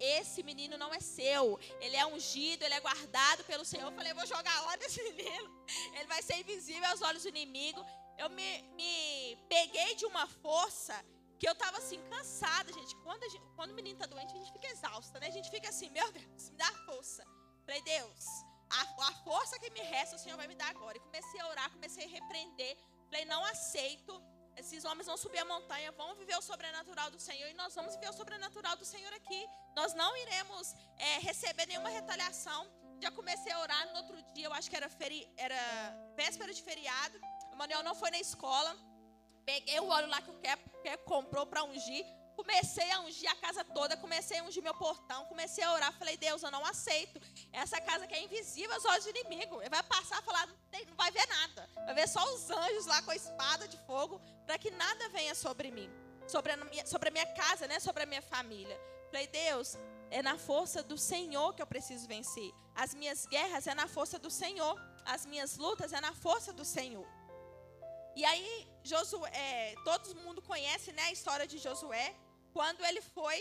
esse 0.00 0.42
menino 0.42 0.76
não 0.76 0.92
é 0.92 1.00
seu. 1.00 1.58
Ele 1.80 1.96
é 1.96 2.04
ungido, 2.06 2.64
ele 2.64 2.74
é 2.74 2.80
guardado 2.80 3.44
pelo 3.44 3.64
Senhor. 3.64 3.90
Eu 3.90 3.96
falei, 3.96 4.12
eu 4.12 4.16
vou 4.16 4.26
jogar 4.26 4.60
lá 4.62 4.76
nesse 4.76 5.02
menino. 5.08 5.64
Ele 5.94 6.06
vai 6.06 6.22
ser 6.22 6.36
invisível 6.38 6.88
aos 6.90 7.02
olhos 7.02 7.22
do 7.22 7.28
inimigo. 7.28 7.84
Eu 8.18 8.28
me, 8.30 8.62
me 8.74 9.36
peguei 9.48 9.94
de 9.94 10.04
uma 10.04 10.26
força 10.26 10.94
que 11.38 11.48
eu 11.48 11.54
tava 11.54 11.78
assim, 11.78 11.98
cansada, 12.08 12.72
gente. 12.72 12.94
Quando, 12.96 13.28
gente, 13.30 13.44
quando 13.56 13.70
o 13.70 13.74
menino 13.74 13.98
tá 13.98 14.06
doente, 14.06 14.32
a 14.32 14.38
gente 14.38 14.52
fica 14.52 14.68
exausta, 14.68 15.18
né? 15.18 15.26
A 15.26 15.30
gente 15.30 15.50
fica 15.50 15.68
assim, 15.68 15.90
meu 15.90 16.10
Deus, 16.12 16.50
me 16.50 16.56
dá 16.56 16.70
força. 16.86 17.24
Falei, 17.64 17.82
Deus, 17.82 18.24
a, 18.70 19.08
a 19.08 19.12
força 19.24 19.58
que 19.58 19.70
me 19.70 19.80
resta, 19.80 20.16
o 20.16 20.18
Senhor 20.18 20.36
vai 20.36 20.48
me 20.48 20.54
dar 20.54 20.70
agora. 20.70 20.96
E 20.96 21.00
comecei 21.00 21.40
a 21.40 21.48
orar, 21.48 21.70
comecei 21.70 22.04
a 22.04 22.08
repreender. 22.08 22.76
Falei, 23.12 23.26
não 23.26 23.44
aceito. 23.44 24.12
Esses 24.56 24.86
homens 24.86 25.06
vão 25.06 25.18
subir 25.18 25.38
a 25.38 25.44
montanha, 25.44 25.92
vão 25.92 26.14
viver 26.14 26.34
o 26.34 26.40
sobrenatural 26.40 27.10
do 27.10 27.20
Senhor 27.20 27.46
e 27.50 27.52
nós 27.52 27.74
vamos 27.74 27.94
viver 27.94 28.08
o 28.08 28.12
sobrenatural 28.14 28.74
do 28.74 28.86
Senhor 28.86 29.12
aqui. 29.12 29.46
Nós 29.76 29.92
não 29.92 30.16
iremos 30.16 30.74
é, 30.96 31.18
receber 31.18 31.66
nenhuma 31.66 31.90
retaliação. 31.90 32.66
Já 33.02 33.10
comecei 33.10 33.52
a 33.52 33.60
orar 33.60 33.86
no 33.90 33.98
outro 33.98 34.16
dia, 34.32 34.46
eu 34.46 34.54
acho 34.54 34.70
que 34.70 34.76
era, 34.76 34.88
feri, 34.88 35.30
era 35.36 35.60
véspera 36.16 36.54
de 36.54 36.62
feriado. 36.62 37.20
O 37.52 37.56
Manuel 37.56 37.82
não 37.82 37.94
foi 37.94 38.10
na 38.10 38.18
escola. 38.18 38.74
Peguei 39.44 39.78
o 39.78 39.88
óleo 39.88 40.08
lá 40.08 40.22
que 40.22 40.30
o 40.30 40.40
Kepp 40.40 41.04
comprou 41.04 41.44
para 41.44 41.64
ungir. 41.64 42.06
Comecei 42.36 42.90
a 42.90 43.00
ungir 43.00 43.30
a 43.30 43.34
casa 43.36 43.64
toda, 43.64 43.96
comecei 43.96 44.38
a 44.38 44.44
ungir 44.44 44.62
meu 44.62 44.74
portão, 44.74 45.24
comecei 45.26 45.62
a 45.64 45.72
orar. 45.72 45.92
Falei, 45.98 46.16
Deus, 46.16 46.42
eu 46.42 46.50
não 46.50 46.64
aceito. 46.64 47.20
Essa 47.52 47.80
casa 47.80 48.06
que 48.06 48.14
é 48.14 48.22
invisível 48.22 48.74
aos 48.74 48.84
olhos 48.84 49.04
do 49.04 49.10
inimigo. 49.10 49.60
Ele 49.60 49.70
vai 49.70 49.82
passar 49.82 50.20
e 50.20 50.24
falar, 50.24 50.46
não, 50.46 50.96
vai 50.96 51.10
ver 51.10 51.26
nada. 51.28 51.68
Vai 51.86 51.94
ver 51.94 52.08
só 52.08 52.22
os 52.34 52.50
anjos 52.50 52.86
lá 52.86 53.02
com 53.02 53.10
a 53.10 53.16
espada 53.16 53.68
de 53.68 53.76
fogo, 53.86 54.20
para 54.46 54.58
que 54.58 54.70
nada 54.70 55.08
venha 55.10 55.34
sobre 55.34 55.70
mim, 55.70 55.90
sobre 56.26 56.52
a, 56.52 56.56
minha, 56.56 56.86
sobre 56.86 57.08
a 57.08 57.12
minha 57.12 57.26
casa, 57.34 57.66
né? 57.66 57.78
sobre 57.78 58.02
a 58.02 58.06
minha 58.06 58.22
família. 58.22 58.78
Falei, 59.10 59.26
Deus, 59.26 59.76
é 60.10 60.22
na 60.22 60.38
força 60.38 60.82
do 60.82 60.96
Senhor 60.96 61.54
que 61.54 61.62
eu 61.62 61.66
preciso 61.66 62.06
vencer. 62.08 62.50
As 62.74 62.94
minhas 62.94 63.26
guerras 63.26 63.66
é 63.66 63.74
na 63.74 63.86
força 63.86 64.18
do 64.18 64.30
Senhor. 64.30 64.80
As 65.04 65.26
minhas 65.26 65.56
lutas 65.56 65.92
é 65.92 66.00
na 66.00 66.12
força 66.12 66.52
do 66.52 66.64
Senhor. 66.64 67.06
E 68.14 68.24
aí, 68.24 68.68
Josué, 68.82 69.30
é, 69.32 69.74
todo 69.84 70.14
mundo 70.16 70.42
conhece 70.42 70.92
né, 70.92 71.04
a 71.04 71.12
história 71.12 71.46
de 71.46 71.56
Josué, 71.56 72.14
quando 72.52 72.84
ele 72.84 73.00
foi 73.00 73.38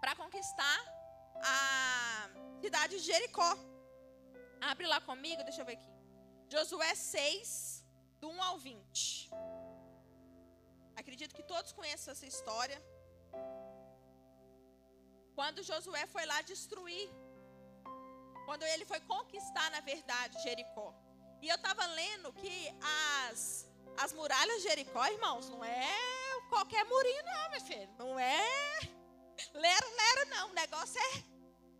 para 0.00 0.14
conquistar 0.22 0.78
a 1.54 2.28
cidade 2.60 2.96
de 2.98 3.04
Jericó. 3.10 3.50
Abre 4.60 4.86
lá 4.86 5.00
comigo, 5.00 5.42
deixa 5.42 5.62
eu 5.62 5.66
ver 5.66 5.76
aqui. 5.78 5.92
Josué 6.48 6.94
6, 6.94 7.84
do 8.20 8.28
1 8.28 8.42
ao 8.42 8.58
20. 8.58 9.30
Acredito 10.96 11.34
que 11.34 11.42
todos 11.42 11.72
conhecem 11.72 12.12
essa 12.12 12.26
história. 12.26 12.78
Quando 15.34 15.62
Josué 15.62 16.06
foi 16.06 16.24
lá 16.26 16.42
destruir, 16.42 17.08
quando 18.44 18.64
ele 18.64 18.84
foi 18.84 19.00
conquistar, 19.00 19.70
na 19.70 19.80
verdade, 19.80 20.42
Jericó. 20.42 20.94
E 21.40 21.48
eu 21.48 21.56
estava 21.56 21.84
lendo 21.86 22.32
que 22.34 22.54
as, 23.30 23.68
as 23.98 24.12
muralhas 24.12 24.56
de 24.58 24.68
Jericó, 24.68 25.04
irmãos, 25.06 25.48
não 25.48 25.64
é 25.64 26.31
qualquer 26.52 26.84
murinho, 26.84 27.22
não, 27.24 27.50
meu 27.50 27.60
filho. 27.60 27.90
Não 27.98 28.18
é 28.18 29.02
lero, 29.54 29.86
lero, 30.00 30.30
não. 30.34 30.50
O 30.50 30.54
negócio 30.54 31.00
é. 31.00 31.12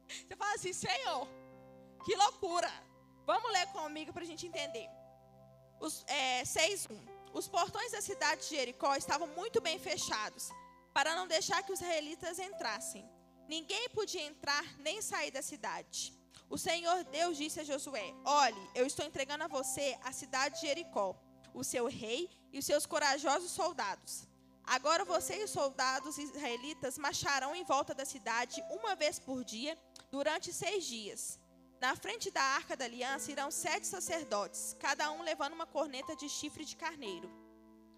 Você 0.09 0.37
fala 0.37 0.55
assim, 0.55 0.73
Senhor, 0.73 1.29
que 2.05 2.15
loucura. 2.17 2.73
Vamos 3.27 3.53
ler 3.53 3.67
comigo 3.69 4.13
para 4.13 4.23
a 4.23 4.27
gente 4.27 4.47
entender. 4.47 4.89
Os, 5.81 6.05
é, 6.07 6.43
6.1. 6.43 6.99
Os 7.33 7.49
portões 7.49 7.93
da 7.93 8.01
cidade 8.01 8.43
de 8.43 8.57
Jericó 8.57 8.95
estavam 8.95 9.27
muito 9.29 9.61
bem 9.61 9.79
fechados, 9.79 10.51
para 10.93 11.15
não 11.17 11.27
deixar 11.27 11.63
que 11.63 11.73
os 11.73 11.81
israelitas 11.81 12.39
entrassem. 12.39 13.09
Ninguém 13.49 13.89
podia 13.91 14.23
entrar 14.23 14.65
nem 14.79 15.01
sair 15.01 15.31
da 15.31 15.43
cidade. 15.43 16.13
O 16.49 16.59
Senhor 16.59 17.05
Deus 17.05 17.39
disse 17.39 17.61
a 17.61 17.65
Josué: 17.65 18.13
Olhe, 18.25 18.71
eu 18.75 18.87
estou 18.87 19.05
entregando 19.07 19.45
a 19.45 19.49
você 19.49 19.99
a 20.03 20.13
cidade 20.13 20.57
de 20.57 20.67
Jericó, 20.67 21.17
o 21.55 21.65
seu 21.65 21.87
rei 21.87 22.29
e 22.53 22.59
os 22.59 22.67
seus 22.67 22.85
corajosos 22.85 23.51
soldados. 23.51 24.29
Agora 24.65 25.05
você 25.05 25.41
e 25.41 25.45
os 25.45 25.51
soldados 25.51 26.19
israelitas 26.19 26.97
marcharão 26.99 27.55
em 27.55 27.65
volta 27.65 27.95
da 27.95 28.05
cidade 28.05 28.63
uma 28.71 28.95
vez 28.95 29.19
por 29.19 29.45
dia, 29.45 29.79
durante 30.11 30.53
seis 30.53 30.85
dias. 30.85 31.39
Na 31.81 31.97
frente 31.97 32.31
da 32.31 32.43
arca 32.43 32.77
da 32.77 32.85
aliança 32.85 33.33
irão 33.33 33.51
sete 33.51 33.87
sacerdotes, 33.87 34.77
cada 34.79 35.11
um 35.11 35.23
levando 35.23 35.55
uma 35.55 35.67
corneta 35.67 36.15
de 36.15 36.29
chifre 36.29 36.65
de 36.65 36.77
carneiro. 36.77 37.29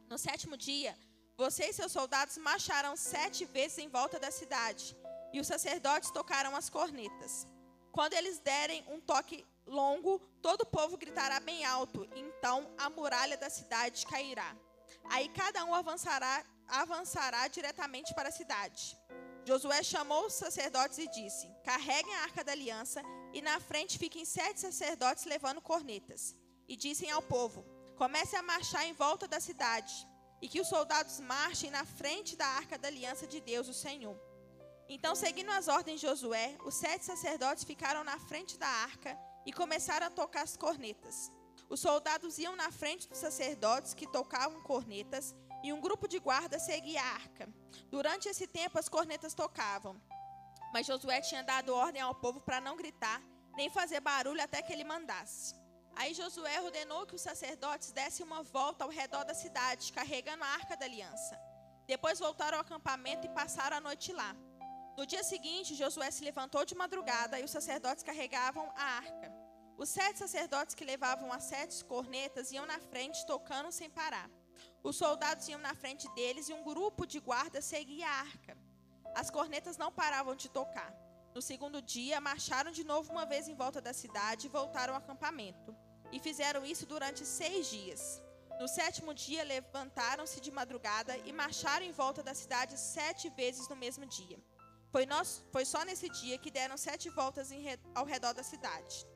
No 0.09 0.16
sétimo 0.16 0.56
dia, 0.56 0.97
você 1.37 1.66
e 1.66 1.73
seus 1.73 1.92
soldados 1.92 2.38
marcharão 2.38 2.97
sete 2.97 3.44
vezes 3.44 3.78
em 3.78 3.88
volta 3.88 4.18
da 4.18 4.30
cidade, 4.30 4.97
e 5.33 5.40
os 5.40 5.47
sacerdotes 5.47 6.11
tocarão 6.11 6.56
as 6.56 6.71
cornetas. 6.71 7.47
Quando 7.92 8.14
eles 8.14 8.38
derem 8.38 8.85
um 8.88 9.00
toque 9.00 9.44
longo, 9.66 10.18
todo 10.40 10.62
o 10.62 10.66
povo 10.66 10.97
gritará 10.97 11.38
bem 11.40 11.64
alto, 11.64 12.09
então 12.14 12.73
a 12.78 12.88
muralha 12.88 13.37
da 13.37 13.50
cidade 13.50 14.06
cairá. 14.06 14.56
Aí 15.11 15.28
cada 15.28 15.64
um 15.64 15.75
avançará, 15.75 16.44
avançará 16.68 17.47
diretamente 17.49 18.14
para 18.14 18.28
a 18.28 18.33
cidade. 18.33 18.99
Josué 19.44 19.83
chamou 19.83 20.26
os 20.26 20.35
sacerdotes 20.35 20.99
e 20.99 21.09
disse: 21.09 21.49
Carreguem 21.64 22.14
a 22.16 22.23
arca 22.23 22.42
da 22.42 22.52
aliança, 22.52 23.02
e 23.33 23.42
na 23.42 23.61
frente 23.61 23.99
fiquem 23.99 24.25
sete 24.25 24.61
sacerdotes 24.61 25.25
levando 25.25 25.61
cornetas. 25.61 26.35
E 26.66 26.76
dizem 26.76 27.11
ao 27.11 27.23
povo: 27.23 27.64
Comece 27.97 28.37
a 28.37 28.42
marchar 28.42 28.87
em 28.87 28.94
volta 28.94 29.28
da 29.28 29.40
cidade, 29.40 29.92
e 30.40 30.49
que 30.49 30.61
os 30.61 30.68
soldados 30.68 31.21
marchem 31.21 31.71
na 31.71 31.85
frente 31.85 32.37
da 32.37 32.47
arca 32.47 32.78
da 32.78 32.88
aliança 32.88 33.26
de 33.26 33.40
Deus, 33.40 33.68
o 33.68 33.75
Senhor. 33.75 34.18
Então, 34.88 35.14
seguindo 35.14 35.50
as 35.50 35.68
ordens 35.68 36.00
de 36.00 36.06
Josué, 36.06 36.56
os 36.64 36.75
sete 36.75 37.04
sacerdotes 37.04 37.64
ficaram 37.64 38.04
na 38.04 38.18
frente 38.18 38.59
da 38.59 38.68
arca 38.68 39.18
e 39.47 39.52
começaram 39.52 40.06
a 40.06 40.11
tocar 40.11 40.42
as 40.42 40.56
cornetas. 40.56 41.30
Os 41.68 41.80
soldados 41.80 42.38
iam 42.38 42.54
na 42.56 42.71
frente 42.71 43.09
dos 43.09 43.18
sacerdotes 43.18 43.94
que 43.94 44.06
tocavam 44.06 44.61
cornetas 44.62 45.35
e 45.64 45.73
um 45.73 45.80
grupo 45.80 46.06
de 46.06 46.18
guarda 46.18 46.59
seguia 46.59 47.00
a 47.02 47.12
arca. 47.14 47.49
Durante 47.90 48.28
esse 48.28 48.47
tempo, 48.47 48.78
as 48.78 48.87
cornetas 48.87 49.33
tocavam. 49.33 49.99
Mas 50.75 50.87
Josué 50.87 51.23
tinha 51.23 51.42
dado 51.42 51.75
ordem 51.75 52.02
ao 52.02 52.14
povo 52.14 52.38
para 52.38 52.61
não 52.61 52.76
gritar, 52.76 53.23
nem 53.56 53.71
fazer 53.71 54.00
barulho 54.00 54.42
até 54.42 54.61
que 54.61 54.75
ele 54.75 54.85
mandasse. 54.85 55.54
Aí 55.97 56.12
Josué 56.12 56.61
ordenou 56.61 57.06
que 57.06 57.14
os 57.14 57.23
sacerdotes 57.23 57.92
dessem 57.92 58.26
uma 58.26 58.42
volta 58.42 58.85
ao 58.85 58.90
redor 58.90 59.25
da 59.25 59.33
cidade, 59.33 59.90
carregando 59.90 60.44
a 60.44 60.49
arca 60.49 60.76
da 60.76 60.85
aliança. 60.85 61.40
Depois 61.87 62.18
voltaram 62.18 62.59
ao 62.59 62.62
acampamento 62.62 63.26
e 63.26 63.30
passaram 63.30 63.78
a 63.78 63.80
noite 63.80 64.12
lá. 64.12 64.37
No 64.99 65.06
dia 65.06 65.25
seguinte, 65.25 65.75
Josué 65.75 66.11
se 66.11 66.23
levantou 66.25 66.66
de 66.66 66.75
madrugada 66.75 67.40
e 67.40 67.44
os 67.44 67.50
sacerdotes 67.50 68.04
carregavam 68.04 68.71
a 68.76 68.85
arca. 68.99 69.33
Os 69.78 69.88
sete 69.88 70.18
sacerdotes 70.18 70.75
que 70.75 70.85
levavam 70.85 71.33
as 71.33 71.44
sete 71.44 71.83
cornetas 71.87 72.52
iam 72.52 72.66
na 72.66 72.78
frente, 72.78 73.25
tocando 73.26 73.73
sem 73.73 73.88
parar. 73.88 74.28
Os 74.88 74.97
soldados 74.97 75.49
iam 75.49 75.61
na 75.67 75.75
frente 75.75 76.07
deles 76.14 76.49
e 76.49 76.53
um 76.53 76.62
grupo 76.62 77.07
de 77.07 77.19
guardas 77.19 77.64
seguia 77.64 78.07
a 78.07 78.19
arca. 78.31 78.55
As 79.14 79.31
cornetas 79.31 79.79
não 79.79 79.91
paravam 79.91 80.37
de 80.37 80.50
tocar. 80.50 80.93
No 81.35 81.41
segundo 81.41 81.81
dia, 81.81 82.21
marcharam 82.21 82.71
de 82.71 82.85
novo 82.85 83.11
uma 83.11 83.25
vez 83.25 83.49
em 83.49 83.55
volta 83.55 83.81
da 83.81 83.95
cidade 83.95 84.47
e 84.47 84.50
voltaram 84.50 84.93
ao 84.93 85.00
acampamento. 85.00 85.75
E 86.12 86.21
fizeram 86.21 86.67
isso 86.67 86.85
durante 86.85 87.25
seis 87.25 87.71
dias. 87.71 88.23
No 88.61 88.69
sétimo 88.69 89.14
dia, 89.14 89.43
levantaram-se 89.43 90.38
de 90.38 90.50
madrugada 90.53 91.17
e 91.29 91.33
marcharam 91.33 91.87
em 91.87 91.91
volta 91.91 92.23
da 92.23 92.35
cidade 92.35 92.79
sete 92.79 93.31
vezes 93.31 93.67
no 93.71 93.76
mesmo 93.85 94.05
dia. 94.05 94.38
Foi, 94.93 95.07
nós, 95.07 95.43
foi 95.50 95.64
só 95.64 95.83
nesse 95.83 96.11
dia 96.11 96.37
que 96.37 96.50
deram 96.50 96.76
sete 96.76 97.09
voltas 97.09 97.49
ao 97.95 98.05
redor 98.05 98.35
da 98.35 98.43
cidade. 98.43 99.07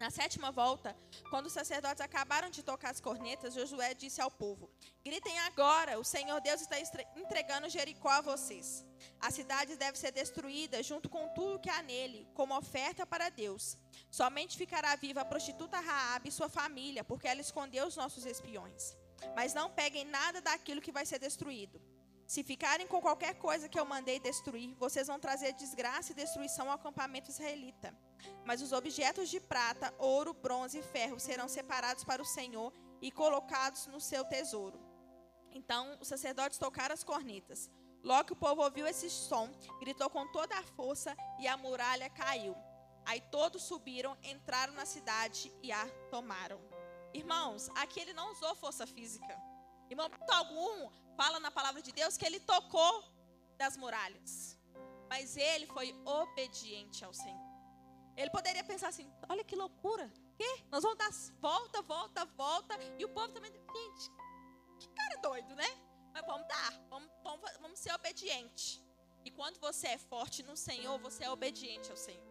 Na 0.00 0.08
sétima 0.08 0.50
volta, 0.50 0.96
quando 1.28 1.44
os 1.44 1.52
sacerdotes 1.52 2.00
acabaram 2.00 2.48
de 2.48 2.62
tocar 2.62 2.90
as 2.90 3.02
cornetas, 3.02 3.52
Josué 3.52 3.92
disse 3.92 4.18
ao 4.18 4.30
povo: 4.30 4.70
Gritem 5.04 5.38
agora, 5.40 6.00
o 6.00 6.04
Senhor 6.04 6.40
Deus 6.40 6.62
está 6.62 6.76
entregando 7.14 7.68
Jericó 7.68 8.08
a 8.08 8.22
vocês. 8.22 8.82
A 9.20 9.30
cidade 9.30 9.76
deve 9.76 9.98
ser 9.98 10.10
destruída 10.10 10.82
junto 10.82 11.10
com 11.10 11.28
tudo 11.34 11.60
que 11.60 11.68
há 11.68 11.82
nele, 11.82 12.26
como 12.32 12.56
oferta 12.56 13.04
para 13.04 13.28
Deus. 13.28 13.76
Somente 14.10 14.56
ficará 14.56 14.96
viva 14.96 15.20
a 15.20 15.24
prostituta 15.26 15.78
Raabe 15.78 16.30
e 16.30 16.32
sua 16.32 16.48
família, 16.48 17.04
porque 17.04 17.28
ela 17.28 17.42
escondeu 17.42 17.86
os 17.86 17.94
nossos 17.94 18.24
espiões. 18.24 18.96
Mas 19.36 19.52
não 19.52 19.68
peguem 19.70 20.06
nada 20.06 20.40
daquilo 20.40 20.80
que 20.80 20.92
vai 20.98 21.04
ser 21.04 21.18
destruído. 21.18 21.78
Se 22.26 22.42
ficarem 22.42 22.86
com 22.86 23.02
qualquer 23.02 23.34
coisa 23.34 23.68
que 23.68 23.78
eu 23.78 23.84
mandei 23.84 24.18
destruir, 24.18 24.74
vocês 24.76 25.08
vão 25.08 25.20
trazer 25.20 25.52
desgraça 25.52 26.12
e 26.12 26.14
destruição 26.14 26.68
ao 26.68 26.76
acampamento 26.76 27.30
israelita. 27.30 27.94
Mas 28.44 28.62
os 28.62 28.72
objetos 28.72 29.28
de 29.28 29.40
prata, 29.40 29.94
ouro, 29.98 30.32
bronze 30.32 30.78
e 30.78 30.82
ferro 30.82 31.18
serão 31.18 31.48
separados 31.48 32.04
para 32.04 32.22
o 32.22 32.24
Senhor 32.24 32.72
e 33.00 33.10
colocados 33.10 33.86
no 33.86 34.00
seu 34.00 34.24
tesouro. 34.24 34.80
Então 35.52 35.96
os 36.00 36.08
sacerdotes 36.08 36.58
tocaram 36.58 36.94
as 36.94 37.04
cornetas. 37.04 37.70
Logo 38.02 38.24
que 38.24 38.32
o 38.32 38.36
povo 38.36 38.62
ouviu 38.62 38.86
esse 38.86 39.10
som, 39.10 39.50
gritou 39.78 40.08
com 40.08 40.26
toda 40.32 40.56
a 40.56 40.62
força 40.62 41.14
e 41.38 41.46
a 41.46 41.56
muralha 41.56 42.08
caiu. 42.08 42.56
Aí 43.04 43.20
todos 43.20 43.62
subiram, 43.64 44.16
entraram 44.22 44.72
na 44.72 44.86
cidade 44.86 45.52
e 45.62 45.72
a 45.72 45.88
tomaram. 46.10 46.60
Irmãos, 47.12 47.68
aqui 47.74 48.00
ele 48.00 48.14
não 48.14 48.32
usou 48.32 48.54
força 48.54 48.86
física. 48.86 49.36
Em 49.90 49.94
momento 49.94 50.30
algum, 50.30 50.88
fala 51.16 51.40
na 51.40 51.50
palavra 51.50 51.82
de 51.82 51.92
Deus 51.92 52.16
que 52.16 52.24
ele 52.24 52.40
tocou 52.40 53.04
das 53.58 53.76
muralhas. 53.76 54.56
Mas 55.08 55.36
ele 55.36 55.66
foi 55.66 55.94
obediente 56.04 57.04
ao 57.04 57.12
Senhor. 57.12 57.49
Ele 58.16 58.30
poderia 58.30 58.64
pensar 58.64 58.88
assim: 58.88 59.10
olha 59.28 59.44
que 59.44 59.56
loucura. 59.56 60.12
Quê? 60.36 60.64
Nós 60.70 60.82
vamos 60.82 60.98
dar 60.98 61.10
volta, 61.40 61.82
volta, 61.82 62.24
volta. 62.24 62.74
E 62.98 63.04
o 63.04 63.08
povo 63.08 63.32
também. 63.32 63.52
Gente, 63.52 64.10
que 64.78 64.88
cara 64.88 65.16
doido, 65.20 65.54
né? 65.54 65.68
Mas 66.12 66.24
vamos 66.26 66.46
dar. 66.48 66.72
Vamos, 66.88 67.10
vamos, 67.22 67.50
vamos 67.60 67.78
ser 67.78 67.92
obedientes. 67.94 68.82
E 69.24 69.30
quando 69.30 69.58
você 69.58 69.88
é 69.88 69.98
forte 69.98 70.42
no 70.42 70.56
Senhor, 70.56 70.98
você 70.98 71.24
é 71.24 71.30
obediente 71.30 71.90
ao 71.90 71.96
Senhor. 71.96 72.30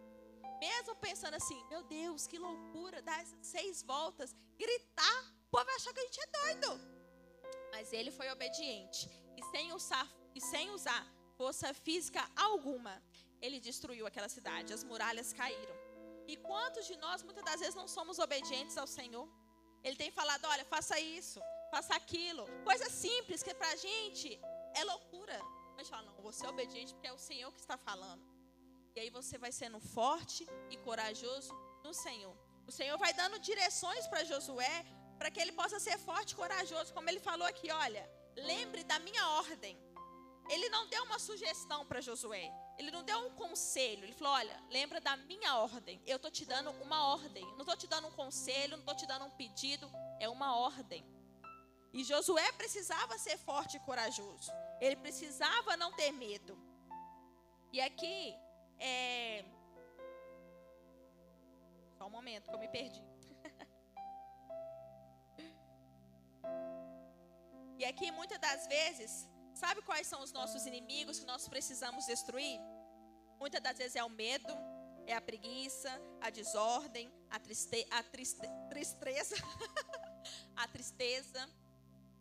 Mesmo 0.60 0.94
pensando 0.96 1.34
assim, 1.34 1.64
meu 1.68 1.82
Deus, 1.84 2.26
que 2.26 2.38
loucura, 2.38 3.00
dar 3.00 3.24
seis 3.40 3.82
voltas, 3.82 4.36
gritar, 4.58 5.20
o 5.46 5.50
povo 5.50 5.64
vai 5.64 5.76
achar 5.76 5.92
que 5.94 6.00
a 6.00 6.04
gente 6.04 6.20
é 6.20 6.26
doido. 6.26 6.80
Mas 7.72 7.92
ele 7.92 8.10
foi 8.10 8.28
obediente. 8.30 9.08
E 9.36 9.42
sem 9.44 9.72
usar, 9.72 10.06
e 10.34 10.40
sem 10.40 10.70
usar 10.70 11.06
força 11.36 11.72
física 11.72 12.20
alguma, 12.36 13.02
ele 13.40 13.58
destruiu 13.68 14.06
aquela 14.06 14.28
cidade. 14.28 14.72
As 14.72 14.84
muralhas 14.90 15.32
caíram. 15.32 15.76
E 16.26 16.36
quantos 16.36 16.86
de 16.86 16.96
nós, 17.04 17.22
muitas 17.22 17.44
das 17.44 17.60
vezes, 17.60 17.74
não 17.74 17.88
somos 17.88 18.18
obedientes 18.18 18.76
ao 18.76 18.86
Senhor? 18.86 19.28
Ele 19.82 19.96
tem 19.96 20.10
falado: 20.10 20.44
olha, 20.46 20.64
faça 20.64 20.98
isso, 21.00 21.40
faça 21.70 21.94
aquilo. 21.94 22.44
Coisa 22.64 22.88
simples 22.90 23.42
que 23.42 23.54
pra 23.54 23.74
gente 23.76 24.30
é 24.74 24.84
loucura. 24.84 25.38
Mas 25.76 25.88
fala: 25.88 26.04
não, 26.08 26.22
você 26.28 26.44
é 26.46 26.48
obediente 26.48 26.94
porque 26.94 27.08
é 27.08 27.12
o 27.12 27.24
Senhor 27.30 27.50
que 27.52 27.60
está 27.60 27.76
falando. 27.76 28.24
E 28.94 29.00
aí 29.00 29.10
você 29.18 29.38
vai 29.38 29.52
sendo 29.52 29.80
forte 29.80 30.46
e 30.68 30.76
corajoso 30.88 31.52
no 31.84 31.92
Senhor. 31.94 32.36
O 32.66 32.72
Senhor 32.72 32.96
vai 32.98 33.12
dando 33.12 33.38
direções 33.38 34.06
para 34.06 34.24
Josué 34.24 34.76
para 35.18 35.30
que 35.30 35.40
ele 35.42 35.52
possa 35.52 35.78
ser 35.78 35.98
forte 35.98 36.30
e 36.32 36.36
corajoso, 36.42 36.94
como 36.94 37.08
ele 37.10 37.20
falou 37.20 37.46
aqui, 37.46 37.70
olha, 37.70 38.02
lembre 38.34 38.82
da 38.84 38.98
minha 38.98 39.24
ordem. 39.42 39.78
Ele 40.48 40.68
não 40.70 40.88
deu 40.88 41.02
uma 41.04 41.18
sugestão 41.18 41.84
para 41.84 42.00
Josué, 42.00 42.50
ele 42.80 42.90
não 42.90 43.04
deu 43.04 43.18
um 43.26 43.34
conselho. 43.34 44.04
Ele 44.04 44.14
falou: 44.14 44.32
Olha, 44.32 44.58
lembra 44.70 45.00
da 45.00 45.16
minha 45.16 45.56
ordem. 45.56 46.00
Eu 46.06 46.16
estou 46.16 46.30
te 46.30 46.44
dando 46.44 46.70
uma 46.82 47.08
ordem. 47.08 47.44
Não 47.52 47.60
estou 47.60 47.76
te 47.76 47.86
dando 47.86 48.08
um 48.08 48.12
conselho, 48.12 48.72
não 48.72 48.80
estou 48.80 48.96
te 48.96 49.06
dando 49.06 49.26
um 49.26 49.30
pedido. 49.30 49.88
É 50.18 50.28
uma 50.28 50.56
ordem. 50.56 51.04
E 51.92 52.02
Josué 52.04 52.52
precisava 52.52 53.18
ser 53.18 53.36
forte 53.36 53.76
e 53.76 53.80
corajoso. 53.80 54.50
Ele 54.80 54.96
precisava 54.96 55.76
não 55.76 55.92
ter 55.92 56.12
medo. 56.12 56.56
E 57.72 57.80
aqui, 57.80 58.34
é... 58.78 59.44
Só 61.98 62.06
um 62.06 62.10
momento 62.10 62.48
que 62.48 62.54
eu 62.54 62.58
me 62.58 62.68
perdi. 62.68 63.02
e 67.78 67.84
aqui, 67.84 68.10
muitas 68.12 68.38
das 68.38 68.66
vezes, 68.66 69.28
sabe 69.52 69.82
quais 69.82 70.06
são 70.06 70.22
os 70.22 70.32
nossos 70.32 70.64
inimigos 70.64 71.18
que 71.18 71.26
nós 71.26 71.46
precisamos 71.48 72.06
destruir? 72.06 72.58
Muitas 73.40 73.62
das 73.62 73.78
vezes 73.78 73.96
é 73.96 74.04
o 74.04 74.10
medo, 74.10 74.52
é 75.06 75.14
a 75.14 75.20
preguiça, 75.20 75.90
a 76.20 76.28
desordem, 76.28 77.10
a, 77.30 77.38
triste, 77.40 77.86
a 77.90 78.02
triste, 78.02 78.46
tristeza, 78.68 79.34
a 80.54 80.68
tristeza. 80.68 81.48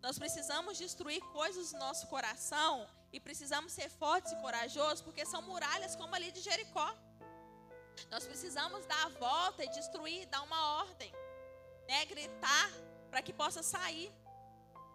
Nós 0.01 0.17
precisamos 0.17 0.77
destruir 0.77 1.21
coisas 1.33 1.73
do 1.73 1.79
nosso 1.79 2.07
coração 2.07 2.89
e 3.11 3.19
precisamos 3.19 3.73
ser 3.73 3.89
fortes 3.89 4.31
e 4.31 4.38
corajosos, 4.38 5.01
porque 5.01 5.25
são 5.25 5.41
muralhas 5.41 5.93
como 5.95 6.15
ali 6.15 6.31
de 6.31 6.39
Jericó. 6.39 6.95
Nós 8.09 8.25
precisamos 8.25 8.85
dar 8.85 9.05
a 9.07 9.09
volta 9.09 9.65
e 9.65 9.69
destruir, 9.69 10.25
dar 10.27 10.41
uma 10.43 10.77
ordem, 10.77 11.12
né? 11.88 12.05
gritar 12.05 12.71
para 13.10 13.21
que 13.21 13.34
possa 13.34 13.62
sair. 13.62 14.10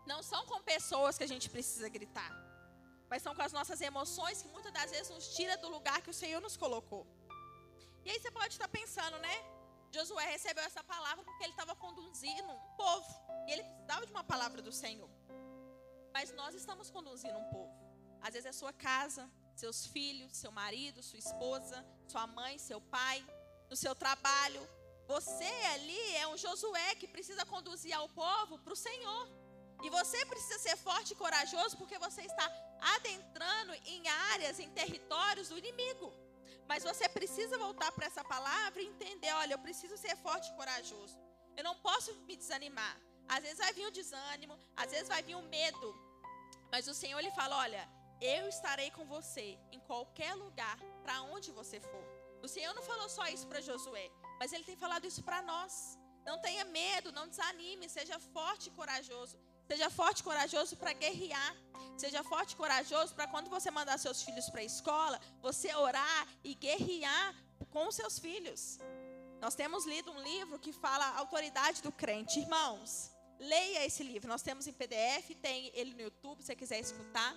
Não 0.06 0.22
são 0.22 0.46
com 0.46 0.62
pessoas 0.62 1.18
que 1.18 1.24
a 1.24 1.28
gente 1.28 1.50
precisa 1.50 1.88
gritar, 1.88 2.30
mas 3.10 3.22
são 3.22 3.34
com 3.34 3.42
as 3.42 3.52
nossas 3.52 3.80
emoções 3.80 4.42
que 4.42 4.48
muitas 4.48 4.72
das 4.72 4.90
vezes 4.90 5.10
nos 5.10 5.28
tira 5.36 5.56
do 5.56 5.68
lugar 5.68 6.00
que 6.02 6.10
o 6.10 6.14
Senhor 6.22 6.40
nos 6.40 6.56
colocou. 6.56 7.06
E 8.04 8.10
aí 8.10 8.18
você 8.18 8.30
pode 8.30 8.54
estar 8.54 8.68
pensando, 8.68 9.18
né? 9.18 9.34
Josué 9.92 10.26
recebeu 10.26 10.64
essa 10.64 10.82
palavra 10.82 11.22
porque 11.24 11.44
ele 11.44 11.52
estava 11.52 11.74
conduzindo 11.76 12.50
um 12.50 12.60
povo 12.76 13.12
e 13.46 13.52
ele 13.52 13.62
precisava 13.62 14.04
de 14.06 14.12
uma 14.12 14.24
palavra 14.24 14.60
do 14.60 14.72
Senhor. 14.72 15.08
Mas 16.12 16.32
nós 16.32 16.54
estamos 16.54 16.90
conduzindo 16.90 17.38
um 17.38 17.48
povo. 17.50 17.72
Às 18.20 18.34
vezes 18.34 18.46
é 18.46 18.52
sua 18.52 18.72
casa, 18.72 19.30
seus 19.54 19.86
filhos, 19.86 20.36
seu 20.36 20.50
marido, 20.50 21.02
sua 21.02 21.18
esposa, 21.18 21.84
sua 22.08 22.26
mãe, 22.26 22.58
seu 22.58 22.80
pai, 22.80 23.24
no 23.70 23.76
seu 23.76 23.94
trabalho. 23.94 24.62
Você 25.06 25.52
ali 25.74 26.16
é 26.16 26.26
um 26.26 26.36
Josué 26.36 26.94
que 26.96 27.06
precisa 27.06 27.44
conduzir 27.46 27.94
ao 27.94 28.08
povo 28.08 28.58
para 28.58 28.72
o 28.72 28.76
Senhor. 28.76 29.28
E 29.82 29.90
você 29.90 30.24
precisa 30.26 30.58
ser 30.58 30.76
forte 30.76 31.12
e 31.12 31.16
corajoso 31.16 31.76
porque 31.76 31.98
você 31.98 32.22
está 32.22 32.46
adentrando 32.97 33.73
em 33.87 34.07
áreas, 34.33 34.59
em 34.59 34.70
territórios 34.70 35.49
do 35.49 35.59
inimigo. 35.59 36.12
Mas 36.70 36.85
você 36.85 37.09
precisa 37.09 37.59
voltar 37.59 37.90
para 37.92 38.07
essa 38.07 38.25
palavra 38.25 38.81
e 38.83 38.87
entender: 38.87 39.33
olha, 39.42 39.55
eu 39.55 39.59
preciso 39.66 39.97
ser 39.97 40.16
forte 40.16 40.51
e 40.51 40.57
corajoso. 40.61 41.18
Eu 41.57 41.64
não 41.64 41.77
posso 41.88 42.14
me 42.29 42.37
desanimar. 42.37 42.97
Às 43.29 43.42
vezes 43.42 43.59
vai 43.59 43.73
vir 43.73 43.87
o 43.87 43.90
desânimo, 43.90 44.59
às 44.77 44.90
vezes 44.90 45.09
vai 45.09 45.23
vir 45.23 45.37
o 45.37 45.42
medo. 45.42 45.88
Mas 46.70 46.88
o 46.88 46.94
Senhor 46.94 47.18
ele 47.18 47.31
fala: 47.31 47.57
olha, 47.64 47.88
eu 48.20 48.49
estarei 48.49 48.90
com 48.90 49.05
você 49.07 49.59
em 49.73 49.81
qualquer 49.81 50.35
lugar, 50.35 50.79
para 51.03 51.23
onde 51.35 51.51
você 51.51 51.81
for. 51.81 52.05
O 52.42 52.49
Senhor 52.49 52.75
não 52.75 52.83
falou 52.83 53.09
só 53.09 53.27
isso 53.29 53.47
para 53.47 53.66
Josué, 53.68 54.11
mas 54.38 54.53
ele 54.53 54.64
tem 54.64 54.77
falado 54.77 55.07
isso 55.07 55.23
para 55.23 55.40
nós. 55.42 55.99
Não 56.25 56.38
tenha 56.40 56.64
medo, 56.64 57.12
não 57.12 57.29
desanime, 57.29 57.88
seja 57.88 58.18
forte 58.18 58.68
e 58.68 58.73
corajoso. 58.73 59.38
Seja 59.66 59.88
forte 59.90 60.20
e 60.20 60.24
corajoso 60.24 60.77
para 60.77 60.92
guerrear. 60.92 61.57
Seja 61.96 62.22
forte 62.22 62.53
e 62.53 62.57
corajoso 62.57 63.14
para 63.14 63.27
quando 63.27 63.48
você 63.48 63.70
mandar 63.70 63.98
seus 63.98 64.22
filhos 64.22 64.48
para 64.50 64.61
a 64.61 64.64
escola, 64.64 65.20
você 65.40 65.74
orar 65.74 66.27
e 66.42 66.55
guerrear 66.55 67.35
com 67.70 67.90
seus 67.90 68.18
filhos. 68.18 68.79
Nós 69.40 69.55
temos 69.55 69.85
lido 69.87 70.11
um 70.11 70.20
livro 70.22 70.59
que 70.59 70.72
fala 70.72 71.05
a 71.05 71.18
autoridade 71.18 71.83
do 71.83 71.92
crente. 71.92 72.40
Irmãos, 72.40 73.11
leia 73.38 73.85
esse 73.85 74.03
livro. 74.03 74.29
Nós 74.29 74.42
temos 74.42 74.66
em 74.66 74.72
PDF, 74.72 75.35
tem 75.40 75.70
ele 75.74 75.94
no 75.94 76.00
YouTube, 76.03 76.40
se 76.40 76.46
você 76.46 76.57
quiser 76.57 76.81
escutar. 76.81 77.35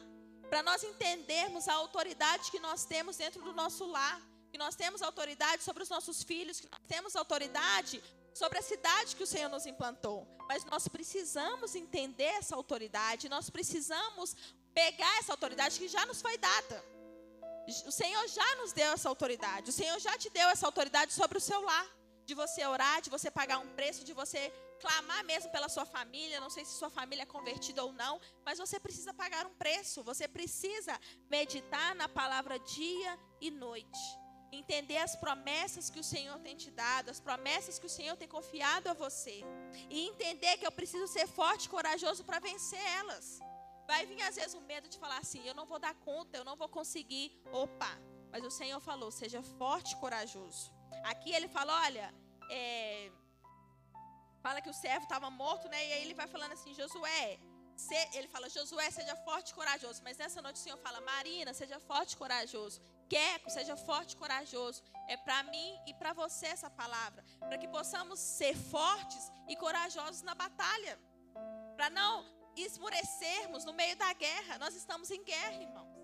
Para 0.50 0.64
nós 0.64 0.84
entendermos 0.84 1.68
a 1.68 1.74
autoridade 1.74 2.50
que 2.50 2.60
nós 2.60 2.86
temos 2.86 3.18
dentro 3.18 3.42
do 3.42 3.54
nosso 3.54 3.86
lar. 3.86 4.22
Que 4.50 4.58
nós 4.58 4.76
temos 4.76 5.02
autoridade 5.02 5.64
sobre 5.64 5.84
os 5.84 5.90
nossos 5.90 6.24
filhos, 6.24 6.60
que 6.60 6.70
nós 6.72 6.80
temos 6.88 7.16
autoridade 7.16 8.02
sobre 8.38 8.60
a 8.60 8.62
cidade 8.62 9.16
que 9.16 9.24
o 9.24 9.28
Senhor 9.28 9.50
nos 9.50 9.66
implantou. 9.66 10.28
Mas 10.48 10.64
nós 10.66 10.88
precisamos 10.88 11.76
entender 11.76 12.32
essa 12.42 12.56
autoridade, 12.56 13.28
nós 13.28 13.50
precisamos 13.50 14.36
pegar 14.74 15.18
essa 15.20 15.34
autoridade 15.34 15.80
que 15.80 15.88
já 15.88 16.06
nos 16.06 16.22
foi 16.22 16.38
dada. 16.38 16.78
O 17.86 17.92
Senhor 17.92 18.26
já 18.30 18.56
nos 18.58 18.72
deu 18.72 18.94
essa 18.94 19.10
autoridade, 19.10 19.72
o 19.72 19.74
Senhor 19.74 20.00
já 20.00 20.18
te 20.18 20.30
deu 20.30 20.48
essa 20.50 20.66
autoridade 20.66 21.12
sobre 21.14 21.38
o 21.38 21.42
seu 21.42 21.62
lar. 21.62 21.88
De 22.26 22.34
você 22.34 22.66
orar, 22.66 23.02
de 23.02 23.10
você 23.10 23.32
pagar 23.32 23.58
um 23.60 23.70
preço, 23.70 24.04
de 24.04 24.12
você 24.12 24.52
clamar 24.82 25.24
mesmo 25.24 25.50
pela 25.50 25.70
sua 25.70 25.86
família. 25.86 26.42
Não 26.42 26.50
sei 26.50 26.66
se 26.66 26.74
sua 26.74 26.90
família 26.90 27.24
é 27.24 27.26
convertida 27.26 27.86
ou 27.86 27.94
não, 27.94 28.20
mas 28.46 28.60
você 28.60 28.78
precisa 28.78 29.14
pagar 29.14 29.46
um 29.46 29.56
preço. 29.56 30.04
Você 30.04 30.28
precisa 30.28 31.00
meditar 31.30 31.96
na 31.96 32.10
palavra 32.10 32.60
dia 32.60 33.18
e 33.40 33.50
noite 33.50 34.27
entender 34.52 34.98
as 34.98 35.16
promessas 35.16 35.90
que 35.90 36.00
o 36.00 36.04
Senhor 36.04 36.38
tem 36.40 36.56
te 36.56 36.72
dado, 36.72 37.10
as 37.10 37.20
promessas 37.20 37.78
que 37.80 37.86
o 37.86 37.90
Senhor 37.90 38.16
tem 38.16 38.28
confiado 38.28 38.90
a 38.90 38.94
você, 38.94 39.44
e 39.90 40.08
entender 40.08 40.58
que 40.58 40.66
eu 40.66 40.72
preciso 40.72 41.08
ser 41.08 41.28
forte 41.28 41.66
e 41.66 41.70
corajoso 41.70 42.24
para 42.24 42.40
vencer 42.40 42.80
elas. 43.00 43.40
Vai 43.86 44.06
vir 44.06 44.22
às 44.22 44.36
vezes 44.36 44.54
o 44.54 44.62
medo 44.62 44.88
de 44.90 44.98
falar 44.98 45.18
assim: 45.18 45.46
eu 45.48 45.56
não 45.56 45.66
vou 45.66 45.80
dar 45.80 45.96
conta, 45.96 46.38
eu 46.38 46.44
não 46.44 46.56
vou 46.56 46.70
conseguir. 46.70 47.42
Opa, 47.52 47.92
mas 48.32 48.44
o 48.44 48.52
Senhor 48.52 48.80
falou: 48.80 49.12
seja 49.12 49.42
forte 49.42 49.94
e 49.94 49.98
corajoso. 49.98 50.74
Aqui 51.04 51.32
ele 51.34 51.48
fala: 51.48 51.82
olha, 51.86 52.14
é, 52.50 53.12
fala 54.42 54.62
que 54.62 54.70
o 54.70 54.74
servo 54.74 55.04
estava 55.04 55.30
morto, 55.30 55.70
né? 55.70 55.80
E 55.88 55.94
aí 55.94 56.02
ele 56.06 56.14
vai 56.14 56.28
falando 56.28 56.52
assim: 56.52 56.74
Josué, 56.74 57.40
ele 58.14 58.28
fala, 58.28 58.50
Josué, 58.50 58.90
seja 58.90 59.16
forte 59.18 59.52
e 59.52 59.54
corajoso. 59.54 60.02
Mas 60.04 60.18
nessa 60.18 60.42
noite 60.42 60.58
o 60.58 60.60
Senhor 60.60 60.78
fala, 60.78 61.00
Marina, 61.02 61.54
seja 61.54 61.80
forte 61.80 62.14
e 62.14 62.18
corajoso. 62.18 62.82
Queco, 63.10 63.50
seja 63.50 63.76
forte 63.76 64.14
e 64.14 64.18
corajoso. 64.18 64.84
É 65.08 65.16
para 65.18 65.44
mim 65.44 65.80
e 65.86 65.94
para 65.94 66.14
você 66.14 66.48
essa 66.48 66.70
palavra. 66.70 67.24
Para 67.40 67.58
que 67.58 67.68
possamos 67.68 68.20
ser 68.20 68.56
fortes 68.56 69.32
e 69.48 69.56
corajosos 69.56 70.22
na 70.22 70.36
batalha. 70.36 71.00
Para 71.76 71.90
não 71.90 72.26
esmurecermos 72.56 73.64
no 73.66 73.74
meio 73.74 73.96
da 73.98 74.12
guerra. 74.14 74.58
Nós 74.58 74.76
estamos 74.76 75.12
em 75.12 75.24
guerra, 75.24 75.62
irmãos. 75.62 75.96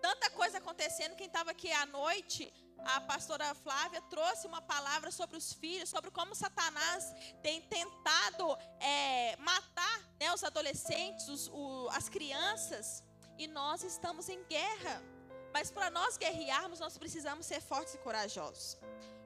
Tanta 0.00 0.30
coisa 0.30 0.58
acontecendo. 0.58 1.16
Quem 1.16 1.26
estava 1.26 1.50
aqui 1.50 1.70
à 1.72 1.84
noite, 1.86 2.52
a 2.84 3.00
pastora 3.00 3.54
Flávia 3.54 4.00
trouxe 4.02 4.46
uma 4.46 4.62
palavra 4.62 5.10
sobre 5.10 5.36
os 5.36 5.52
filhos, 5.52 5.88
sobre 5.88 6.10
como 6.10 6.34
Satanás 6.34 7.12
tem 7.42 7.60
tentado 7.62 8.56
é, 8.80 9.36
matar 9.36 10.00
né, 10.20 10.32
os 10.32 10.44
adolescentes, 10.44 11.28
os, 11.28 11.48
o, 11.48 11.88
as 11.92 12.08
crianças. 12.08 13.02
e 13.36 13.46
nós 13.46 13.82
estamos 13.82 14.28
em 14.28 14.42
guerra. 14.44 15.17
Mas 15.52 15.70
para 15.70 15.90
nós 15.90 16.16
guerrearmos, 16.16 16.80
nós 16.80 16.96
precisamos 16.98 17.46
ser 17.46 17.60
fortes 17.60 17.94
e 17.94 17.98
corajosos. 17.98 18.76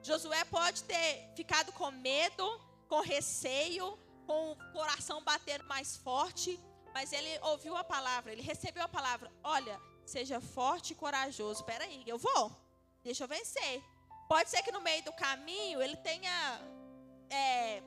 Josué 0.01 0.43
pode 0.45 0.83
ter 0.83 1.29
ficado 1.35 1.71
com 1.71 1.91
medo, 1.91 2.61
com 2.87 3.01
receio, 3.01 3.97
com 4.25 4.51
o 4.51 4.55
coração 4.71 5.23
batendo 5.23 5.63
mais 5.65 5.97
forte, 5.97 6.59
mas 6.93 7.11
ele 7.11 7.39
ouviu 7.41 7.75
a 7.75 7.83
palavra, 7.83 8.31
ele 8.31 8.41
recebeu 8.41 8.83
a 8.83 8.87
palavra. 8.87 9.31
Olha, 9.43 9.79
seja 10.05 10.39
forte 10.39 10.93
e 10.93 10.95
corajoso. 10.95 11.61
Espera 11.61 11.83
aí, 11.83 12.03
eu 12.05 12.17
vou. 12.17 12.51
Deixa 13.03 13.23
eu 13.23 13.27
vencer. 13.27 13.83
Pode 14.27 14.49
ser 14.49 14.61
que 14.61 14.71
no 14.71 14.81
meio 14.81 15.03
do 15.03 15.13
caminho 15.13 15.81
ele 15.81 15.97
tenha 15.97 16.61
é, 17.29 17.81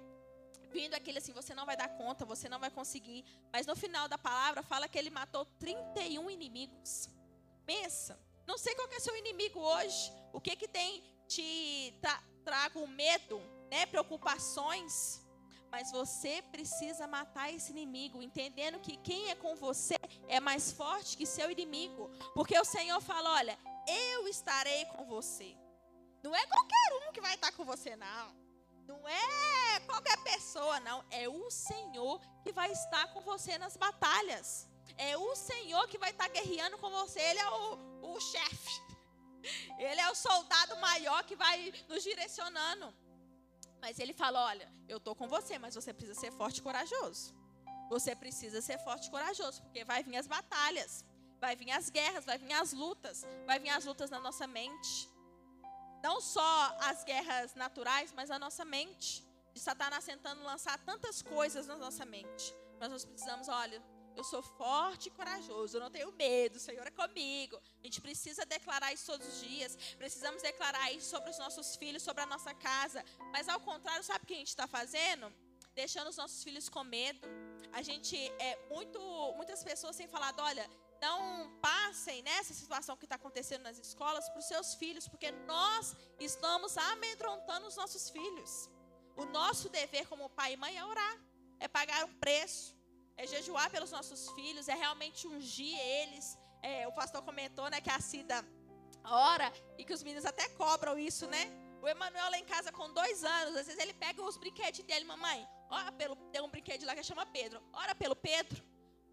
vindo 0.70 0.94
aquele 0.94 1.18
assim, 1.18 1.33
você 1.33 1.55
não 1.55 1.64
vai 1.64 1.77
dar 1.77 1.88
conta, 1.88 2.25
você 2.25 2.49
não 2.49 2.59
vai 2.59 2.70
conseguir. 2.70 3.25
Mas 3.53 3.66
no 3.66 3.77
final 3.77 4.09
da 4.09 4.18
palavra 4.18 4.62
fala 4.62 4.88
que 4.88 4.99
ele 4.99 5.11
matou 5.11 5.44
31 5.59 6.31
inimigos. 6.31 7.09
Pensa. 7.64 8.18
Não 8.46 8.56
sei 8.56 8.74
qual 8.74 8.88
é 8.90 8.96
o 8.96 9.00
seu 9.00 9.16
inimigo 9.16 9.61
hoje. 9.61 10.12
O 10.32 10.40
que 10.40 10.54
que 10.56 10.68
tem 10.68 11.02
te 11.26 11.98
tra 12.00 12.22
trago 12.44 12.87
medo, 12.87 13.40
né? 13.70 13.87
Preocupações. 13.87 15.20
Mas 15.70 15.90
você 15.90 16.42
precisa 16.52 17.06
matar 17.09 17.52
esse 17.52 17.72
inimigo, 17.72 18.22
entendendo 18.22 18.78
que 18.78 18.96
quem 18.98 19.30
é 19.30 19.35
com 19.35 19.56
você 19.56 19.96
é 20.28 20.38
mais 20.38 20.70
forte 20.72 21.16
que 21.16 21.26
seu 21.26 21.50
inimigo. 21.50 22.09
Porque 22.35 22.59
o 22.59 22.64
Senhor 22.64 23.00
fala: 23.00 23.35
olha, 23.35 23.59
eu 23.87 24.28
estarei 24.28 24.85
com 24.87 25.04
você. 25.04 25.56
Não 26.22 26.35
é 26.35 26.46
qualquer 26.46 27.09
um 27.09 27.12
que 27.12 27.20
vai 27.20 27.35
estar 27.35 27.52
com 27.52 27.64
você, 27.64 27.94
não. 27.96 28.46
Não 28.87 29.09
é 29.09 29.80
qualquer 29.80 30.16
pessoa, 30.22 30.78
não. 30.80 31.04
É 31.11 31.28
o 31.28 31.50
Senhor 31.50 32.20
que 32.42 32.52
vai 32.52 32.70
estar 32.70 33.12
com 33.12 33.20
você 33.20 33.59
nas 33.59 33.76
batalhas. 33.76 34.68
É 34.96 35.16
o 35.16 35.35
Senhor 35.35 35.87
que 35.88 35.98
vai 35.98 36.11
estar 36.11 36.28
guerreando 36.28 36.78
com 36.78 36.90
você. 36.90 37.20
Ele 37.20 37.40
é 37.40 37.50
o, 37.50 37.78
o 38.14 38.21
chefe. 38.21 38.81
Ele 39.79 40.01
é 40.01 40.11
o 40.11 40.14
soldado 40.14 40.77
maior 40.79 41.25
que 41.25 41.37
vai 41.37 41.73
nos 41.88 42.03
direcionando. 42.03 42.92
Mas 43.81 43.99
ele 43.99 44.12
fala: 44.12 44.45
Olha, 44.47 44.71
eu 44.88 44.99
estou 44.99 45.14
com 45.14 45.29
você, 45.29 45.59
mas 45.59 45.75
você 45.75 45.92
precisa 45.92 46.19
ser 46.19 46.33
forte 46.33 46.59
e 46.59 46.62
corajoso. 46.62 47.35
Você 47.88 48.16
precisa 48.16 48.61
ser 48.61 48.79
forte 48.79 49.07
e 49.07 49.11
corajoso, 49.11 49.62
porque 49.62 49.85
vai 49.85 50.03
vir 50.03 50.16
as 50.16 50.27
batalhas, 50.27 51.05
vai 51.38 51.55
vir 51.55 51.71
as 51.71 51.88
guerras, 51.88 52.25
vai 52.25 52.37
vir 52.37 52.53
as 52.53 52.73
lutas, 52.73 53.25
vai 53.47 53.59
vir 53.59 53.71
as 53.71 53.85
lutas 53.85 54.11
na 54.11 54.19
nossa 54.19 54.47
mente. 54.47 55.09
Não 56.03 56.21
só 56.21 56.77
as 56.81 57.05
guerras 57.05 57.55
naturais, 57.55 58.12
mas 58.12 58.31
a 58.31 58.38
nossa 58.38 58.64
mente. 58.64 59.25
De 59.55 59.61
Satanás 59.61 60.05
tentando 60.05 60.42
lançar 60.42 60.79
tantas 60.81 61.23
coisas 61.23 61.66
na 61.66 61.77
nossa 61.77 62.05
mente. 62.05 62.55
Mas 62.79 62.90
nós 62.90 63.05
precisamos, 63.05 63.49
olha, 63.49 63.83
eu 64.16 64.24
sou 64.24 64.42
forte 64.42 65.07
e 65.09 65.11
corajoso, 65.11 65.76
eu 65.76 65.81
não 65.81 65.90
tenho 65.90 66.11
medo, 66.12 66.57
o 66.57 66.61
Senhor 66.61 66.87
é 66.87 66.90
comigo. 66.90 67.61
A 67.83 67.87
gente 67.87 68.00
precisa 68.00 68.46
declarar 68.46 68.92
isso 68.92 69.07
todos 69.07 69.26
os 69.26 69.40
dias. 69.40 69.76
Precisamos 69.98 70.42
declarar 70.42 70.90
isso 70.92 71.11
sobre 71.11 71.31
os 71.31 71.38
nossos 71.38 71.76
filhos, 71.76 72.02
sobre 72.02 72.22
a 72.22 72.26
nossa 72.26 72.55
casa. 72.55 73.05
Mas 73.31 73.48
ao 73.48 73.61
contrário, 73.61 74.02
sabe 74.02 74.24
o 74.24 74.26
que 74.26 74.35
a 74.35 74.38
gente 74.38 74.48
está 74.48 74.66
fazendo? 74.66 75.33
Deixando 75.74 76.09
os 76.09 76.16
nossos 76.16 76.42
filhos 76.42 76.68
com 76.68 76.83
medo. 76.83 77.20
A 77.72 77.83
gente 77.83 78.16
é 78.38 78.59
muito, 78.70 78.98
muitas 79.37 79.62
pessoas 79.62 79.96
têm 79.96 80.09
falado, 80.09 80.40
olha, 80.40 80.68
não 81.00 81.50
passem 81.61 82.22
nessa 82.22 82.55
situação 82.55 82.96
que 82.96 83.05
está 83.05 83.16
acontecendo 83.16 83.62
nas 83.62 83.79
escolas 83.79 84.29
para 84.31 84.38
os 84.38 84.46
seus 84.46 84.74
filhos, 84.74 85.07
porque 85.07 85.31
nós 85.31 85.94
estamos 86.18 86.79
amedrontando 86.79 87.66
os 87.66 87.76
nossos 87.76 88.09
filhos. 88.09 88.70
O 89.14 89.26
nosso 89.26 89.68
dever 89.68 90.07
como 90.09 90.31
pai 90.31 90.55
e 90.55 90.57
mãe 90.57 90.76
é 90.76 90.85
orar, 90.85 91.20
é 91.61 91.68
pagar 91.68 92.05
um 92.05 92.14
preço 92.14 92.76
é 93.16 93.26
jejuar 93.26 93.70
pelos 93.70 93.90
nossos 93.90 94.31
filhos, 94.31 94.68
é 94.68 94.74
realmente 94.74 95.26
ungir 95.26 95.79
eles. 95.79 96.38
É, 96.62 96.87
o 96.88 96.92
pastor 96.92 97.22
comentou, 97.22 97.68
né, 97.70 97.81
que 97.81 97.90
a 97.90 98.00
Cida 98.00 98.44
ora 99.05 99.52
e 99.79 99.85
que 99.85 99.92
os 99.92 100.02
meninos 100.02 100.26
até 100.26 100.48
cobram 100.50 100.98
isso, 100.98 101.26
né? 101.26 101.44
O 101.83 101.88
Emanuel 101.88 102.31
lá 102.31 102.38
em 102.38 102.44
casa 102.44 102.72
com 102.72 102.92
dois 102.92 103.22
anos, 103.22 103.57
às 103.57 103.66
vezes 103.66 103.81
ele 103.81 103.94
pega 103.94 104.22
os 104.22 104.37
brinquedos 104.37 104.81
dele, 104.81 105.05
mamãe, 105.05 105.46
ora 105.70 105.92
pelo, 105.92 106.16
tem 106.33 106.42
um 106.42 106.48
brinquedo 106.48 106.85
lá 106.85 106.94
que 106.94 107.02
chama 107.02 107.24
Pedro, 107.26 107.62
ora 107.72 107.94
pelo 107.94 108.16
Pedro. 108.16 108.62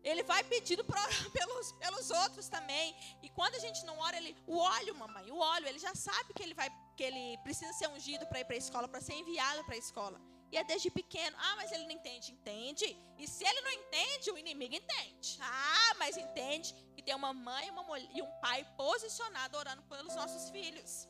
Ele 0.03 0.21
vai 0.23 0.43
pedindo 0.43 0.83
orar 0.89 1.07
pelos, 1.31 1.71
pelos 1.73 2.11
outros 2.11 2.49
também. 2.49 2.93
E 3.21 3.29
quando 3.29 3.55
a 3.55 3.59
gente 3.59 3.85
não 3.85 3.97
ora, 3.99 4.17
ele, 4.17 4.35
o 4.45 4.57
óleo, 4.57 4.93
mamãe, 4.95 5.31
o 5.31 5.37
óleo, 5.37 5.67
ele 5.67 5.79
já 5.79 5.95
sabe 5.95 6.33
que 6.33 6.43
ele 6.43 6.53
vai, 6.53 6.69
que 6.97 7.03
ele 7.03 7.37
precisa 7.37 7.71
ser 7.71 7.87
ungido 7.87 8.25
para 8.27 8.41
ir 8.41 8.45
para 8.45 8.55
a 8.55 8.57
escola, 8.57 8.87
para 8.87 8.99
ser 8.99 9.13
enviado 9.13 9.63
para 9.63 9.75
a 9.75 9.77
escola. 9.77 10.19
E 10.53 10.57
é 10.57 10.63
desde 10.63 10.89
pequeno. 10.91 11.35
Ah, 11.39 11.55
mas 11.55 11.71
ele 11.71 11.85
não 11.85 11.95
entende. 11.99 12.31
Entende. 12.31 12.87
E 13.17 13.27
se 13.27 13.43
ele 13.43 13.61
não 13.61 13.71
entende, 13.71 14.29
o 14.31 14.37
inimigo 14.37 14.75
entende. 14.75 15.39
Ah, 15.41 15.93
mas 15.97 16.15
entende 16.15 16.75
que 16.95 17.01
tem 17.01 17.15
uma 17.15 17.33
mãe 17.33 17.71
uma 17.71 17.81
mulher, 17.81 18.07
e 18.13 18.21
um 18.21 18.31
pai 18.39 18.63
posicionado 18.77 19.57
orando 19.57 19.81
pelos 19.93 20.13
nossos 20.13 20.51
filhos. 20.51 21.09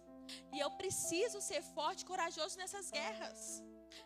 E 0.53 0.60
eu 0.62 0.71
preciso 0.82 1.41
ser 1.41 1.62
forte 1.62 2.03
e 2.03 2.06
corajoso 2.06 2.58
nessas 2.58 2.89
guerras. 2.89 3.62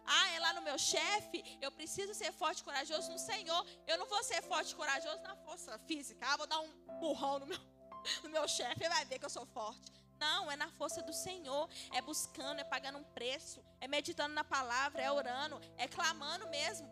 Ah, 0.05 0.27
é 0.31 0.39
lá 0.39 0.53
no 0.53 0.63
meu 0.63 0.77
chefe, 0.79 1.43
eu 1.61 1.71
preciso 1.71 2.15
ser 2.15 2.31
forte 2.33 2.61
e 2.61 2.63
corajoso 2.63 3.11
no 3.11 3.19
Senhor. 3.19 3.63
Eu 3.85 3.99
não 3.99 4.07
vou 4.07 4.23
ser 4.23 4.41
forte 4.41 4.71
e 4.71 4.75
corajoso 4.75 5.21
na 5.21 5.35
força 5.35 5.77
física. 5.89 6.25
Ah, 6.29 6.37
vou 6.37 6.47
dar 6.47 6.59
um 6.61 6.71
burrão 6.99 7.37
no 7.37 7.45
meu, 7.45 7.59
no 8.23 8.29
meu 8.31 8.47
chefe, 8.47 8.81
ele 8.81 8.89
vai 8.89 9.05
ver 9.05 9.19
que 9.19 9.25
eu 9.25 9.29
sou 9.29 9.45
forte. 9.45 9.93
Não, 10.19 10.51
é 10.51 10.55
na 10.55 10.69
força 10.71 11.01
do 11.01 11.13
Senhor, 11.13 11.69
é 11.93 12.01
buscando, 12.01 12.59
é 12.59 12.63
pagando 12.63 12.97
um 12.97 13.03
preço, 13.03 13.63
é 13.79 13.87
meditando 13.87 14.33
na 14.33 14.43
palavra, 14.43 15.01
é 15.01 15.11
orando, 15.11 15.59
é 15.77 15.87
clamando 15.87 16.47
mesmo 16.49 16.87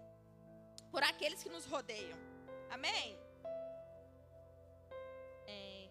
por 0.91 1.03
aqueles 1.03 1.41
que 1.43 1.49
nos 1.49 1.65
rodeiam. 1.65 2.17
Amém? 2.69 3.17
É... 5.47 5.89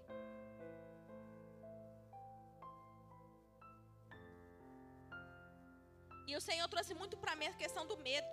E 6.26 6.36
o 6.36 6.40
Senhor 6.40 6.68
trouxe 6.68 6.94
muito 6.94 7.16
para 7.16 7.36
mim 7.36 7.46
a 7.46 7.52
questão 7.52 7.86
do 7.86 7.96
medo. 7.98 8.26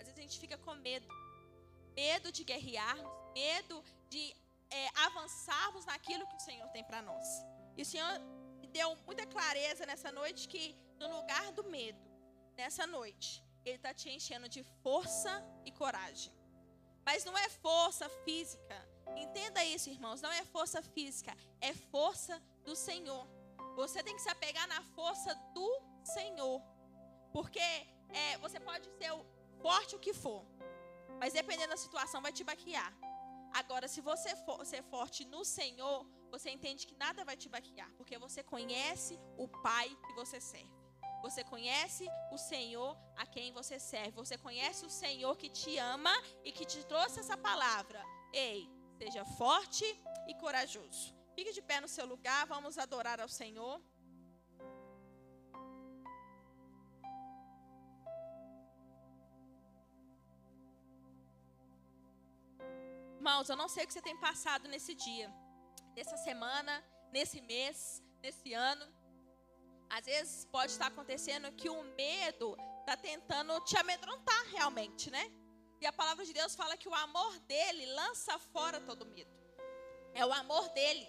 Às 0.00 0.06
vezes 0.06 0.18
a 0.18 0.22
gente 0.22 0.38
fica 0.40 0.58
com 0.58 0.74
medo. 0.74 1.06
Medo 1.94 2.32
de 2.32 2.42
guerrearmos, 2.42 3.12
medo 3.34 3.84
de 4.08 4.34
é, 4.70 4.88
avançarmos 5.06 5.84
naquilo 5.84 6.26
que 6.26 6.36
o 6.36 6.40
Senhor 6.40 6.68
tem 6.70 6.82
para 6.82 7.02
nós. 7.02 7.51
E 7.76 7.82
o 7.82 7.86
Senhor 7.86 8.12
deu 8.72 8.96
muita 9.06 9.26
clareza 9.26 9.84
nessa 9.86 10.10
noite 10.10 10.48
que 10.48 10.76
no 10.98 11.08
lugar 11.16 11.52
do 11.52 11.64
medo, 11.64 12.00
nessa 12.56 12.86
noite, 12.86 13.42
Ele 13.64 13.76
está 13.76 13.92
te 13.92 14.08
enchendo 14.10 14.48
de 14.48 14.62
força 14.82 15.32
e 15.64 15.70
coragem. 15.72 16.32
Mas 17.04 17.24
não 17.24 17.36
é 17.36 17.48
força 17.48 18.08
física. 18.24 18.76
Entenda 19.16 19.64
isso, 19.64 19.90
irmãos. 19.90 20.20
Não 20.20 20.32
é 20.32 20.44
força 20.44 20.80
física, 20.82 21.36
é 21.60 21.72
força 21.72 22.40
do 22.64 22.74
Senhor. 22.76 23.26
Você 23.76 24.02
tem 24.02 24.14
que 24.14 24.22
se 24.22 24.28
apegar 24.28 24.66
na 24.68 24.82
força 24.96 25.34
do 25.54 25.68
Senhor. 26.04 26.62
Porque 27.32 27.58
é, 27.58 28.38
você 28.38 28.60
pode 28.60 28.86
ser 28.98 29.12
forte 29.60 29.96
o 29.96 29.98
que 29.98 30.12
for, 30.12 30.44
mas 31.18 31.32
dependendo 31.32 31.70
da 31.70 31.76
situação 31.76 32.20
vai 32.20 32.32
te 32.32 32.44
baquear. 32.44 32.92
Agora, 33.54 33.86
se 33.86 34.00
você 34.00 34.34
for 34.44 34.64
ser 34.66 34.82
forte 34.82 35.24
no 35.24 35.44
Senhor, 35.44 36.06
você 36.32 36.48
entende 36.56 36.86
que 36.88 36.96
nada 37.04 37.26
vai 37.28 37.36
te 37.36 37.48
baquear, 37.54 37.90
porque 37.98 38.16
você 38.18 38.42
conhece 38.42 39.14
o 39.36 39.46
Pai 39.46 39.88
que 40.06 40.14
você 40.14 40.40
serve. 40.40 40.80
Você 41.20 41.44
conhece 41.44 42.04
o 42.32 42.38
Senhor 42.38 42.96
a 43.22 43.26
quem 43.26 43.52
você 43.52 43.78
serve. 43.78 44.12
Você 44.22 44.36
conhece 44.38 44.84
o 44.86 44.90
Senhor 44.90 45.36
que 45.36 45.50
te 45.50 45.76
ama 45.76 46.14
e 46.42 46.50
que 46.50 46.64
te 46.64 46.80
trouxe 46.92 47.20
essa 47.20 47.36
palavra. 47.36 48.02
Ei, 48.32 48.66
seja 48.96 49.24
forte 49.42 49.84
e 50.26 50.34
corajoso. 50.34 51.14
Fique 51.36 51.52
de 51.52 51.62
pé 51.62 51.80
no 51.82 51.86
seu 51.96 52.06
lugar, 52.06 52.46
vamos 52.46 52.78
adorar 52.78 53.20
ao 53.20 53.28
Senhor. 53.28 53.80
Irmãos, 63.18 63.48
eu 63.48 63.56
não 63.62 63.68
sei 63.68 63.84
o 63.84 63.86
que 63.86 63.92
você 63.92 64.02
tem 64.02 64.16
passado 64.16 64.66
nesse 64.66 64.94
dia 64.94 65.30
nessa 65.94 66.16
semana, 66.16 66.84
nesse 67.10 67.40
mês, 67.40 68.02
nesse 68.22 68.52
ano. 68.52 68.86
Às 69.88 70.06
vezes 70.06 70.46
pode 70.46 70.72
estar 70.72 70.86
acontecendo 70.86 71.52
que 71.52 71.68
o 71.68 71.82
medo 71.82 72.56
está 72.80 72.96
tentando 72.96 73.60
te 73.60 73.76
amedrontar 73.76 74.44
realmente, 74.46 75.10
né? 75.10 75.30
E 75.80 75.86
a 75.86 75.92
palavra 75.92 76.24
de 76.24 76.32
Deus 76.32 76.54
fala 76.54 76.76
que 76.76 76.88
o 76.88 76.94
amor 76.94 77.38
dele 77.40 77.86
lança 77.86 78.38
fora 78.38 78.80
todo 78.80 79.04
medo. 79.04 79.30
É 80.14 80.24
o 80.24 80.32
amor 80.32 80.68
dele 80.70 81.06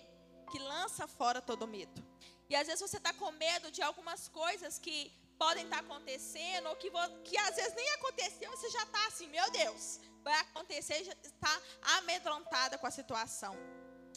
que 0.52 0.60
lança 0.60 1.08
fora 1.08 1.41
todo 1.41 1.67
medo. 1.67 2.04
E 2.50 2.56
às 2.56 2.67
vezes 2.67 2.82
você 2.82 2.98
está 2.98 3.13
com 3.13 3.32
medo 3.32 3.72
de 3.72 3.82
algumas 3.82 4.28
coisas 4.28 4.78
que 4.78 5.12
podem 5.38 5.63
estar 5.65 5.80
acontecendo, 5.80 6.69
ou 6.69 6.76
que, 6.76 6.91
que 7.24 7.38
às 7.38 7.56
vezes 7.56 7.74
nem 7.74 7.89
aconteceu, 7.93 8.50
você 8.52 8.69
já 8.69 8.84
está 8.84 9.08
assim, 9.08 9.28
meu 9.28 9.50
Deus, 9.52 10.00
vai 10.24 10.39
acontecer, 10.39 11.04
já 11.04 11.13
está 11.24 11.62
amedrontada 11.98 12.78
com 12.78 12.88
a 12.88 12.91
situação. 12.91 13.56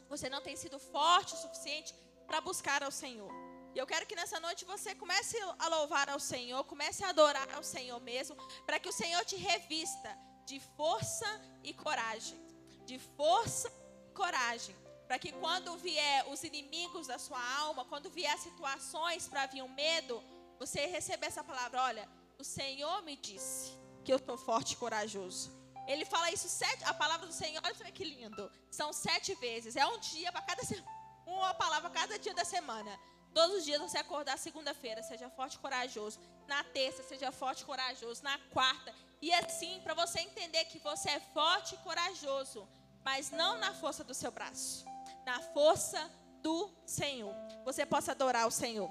Você 0.08 0.28
não 0.28 0.40
tem 0.40 0.56
sido 0.56 0.78
forte 0.78 1.34
o 1.34 1.36
suficiente 1.36 1.94
para 2.26 2.40
buscar 2.40 2.82
ao 2.82 2.90
Senhor. 2.90 3.32
E 3.74 3.78
eu 3.78 3.86
quero 3.86 4.06
que 4.06 4.16
nessa 4.16 4.40
noite 4.40 4.64
você 4.64 4.94
comece 4.94 5.36
a 5.58 5.68
louvar 5.68 6.08
ao 6.08 6.18
Senhor, 6.18 6.64
comece 6.64 7.04
a 7.04 7.10
adorar 7.10 7.48
ao 7.54 7.62
Senhor 7.62 8.00
mesmo, 8.00 8.34
para 8.64 8.78
que 8.80 8.88
o 8.88 8.92
Senhor 8.92 9.24
te 9.24 9.36
revista 9.36 10.16
de 10.46 10.58
força 10.76 11.26
e 11.62 11.74
coragem. 11.74 12.38
De 12.86 12.98
força 12.98 13.70
coragem. 14.14 14.74
Para 15.06 15.18
que 15.18 15.30
quando 15.32 15.76
vier 15.76 16.26
os 16.28 16.42
inimigos 16.42 17.06
da 17.06 17.18
sua 17.18 17.42
alma, 17.58 17.84
quando 17.84 18.10
vier 18.10 18.36
situações 18.38 19.28
para 19.28 19.46
vir 19.46 19.62
um 19.62 19.68
medo, 19.68 20.22
você 20.58 20.86
receber 20.86 21.26
essa 21.26 21.44
palavra: 21.44 21.82
olha, 21.82 22.08
o 22.38 22.44
Senhor 22.44 23.02
me 23.02 23.16
disse 23.16 23.72
que 24.04 24.12
eu 24.12 24.16
estou 24.16 24.36
forte 24.36 24.72
e 24.72 24.76
corajoso. 24.76 25.55
Ele 25.87 26.05
fala 26.05 26.31
isso 26.31 26.49
sete, 26.49 26.85
a 26.85 26.94
palavra 26.94 27.27
do 27.27 27.33
Senhor, 27.33 27.62
olha 27.64 27.92
que 27.92 28.05
lindo. 28.05 28.51
São 28.70 28.92
sete 28.92 29.35
vezes. 29.37 29.77
É 29.77 29.87
um 29.87 29.99
dia 29.99 30.33
para 30.33 30.42
cada 30.42 30.62
uma 31.27 31.55
palavra 31.55 31.90
cada 31.90 32.18
dia 32.18 32.35
da 32.35 32.44
semana. 32.44 32.99
Todos 33.35 33.59
os 33.59 33.64
dias 33.64 33.81
você 33.81 33.99
acordar 33.99 34.38
segunda-feira, 34.38 35.03
seja 35.03 35.29
forte 35.29 35.55
e 35.55 35.59
corajoso. 35.59 36.18
Na 36.49 36.64
terça, 36.64 37.03
seja 37.03 37.31
forte 37.31 37.61
e 37.61 37.64
corajoso. 37.64 38.22
Na 38.22 38.38
quarta. 38.51 38.94
E 39.20 39.33
assim, 39.33 39.81
para 39.83 39.94
você 39.94 40.20
entender 40.20 40.64
que 40.66 40.79
você 40.79 41.11
é 41.11 41.20
forte 41.20 41.75
e 41.75 41.79
corajoso, 41.79 42.66
mas 43.05 43.31
não 43.31 43.59
na 43.59 43.72
força 43.75 44.03
do 44.03 44.14
seu 44.14 44.31
braço, 44.31 44.85
na 45.25 45.40
força 45.40 46.11
do 46.42 46.70
Senhor. 46.85 47.35
Você 47.64 47.85
possa 47.87 48.12
adorar 48.12 48.46
o 48.46 48.51
Senhor. 48.51 48.90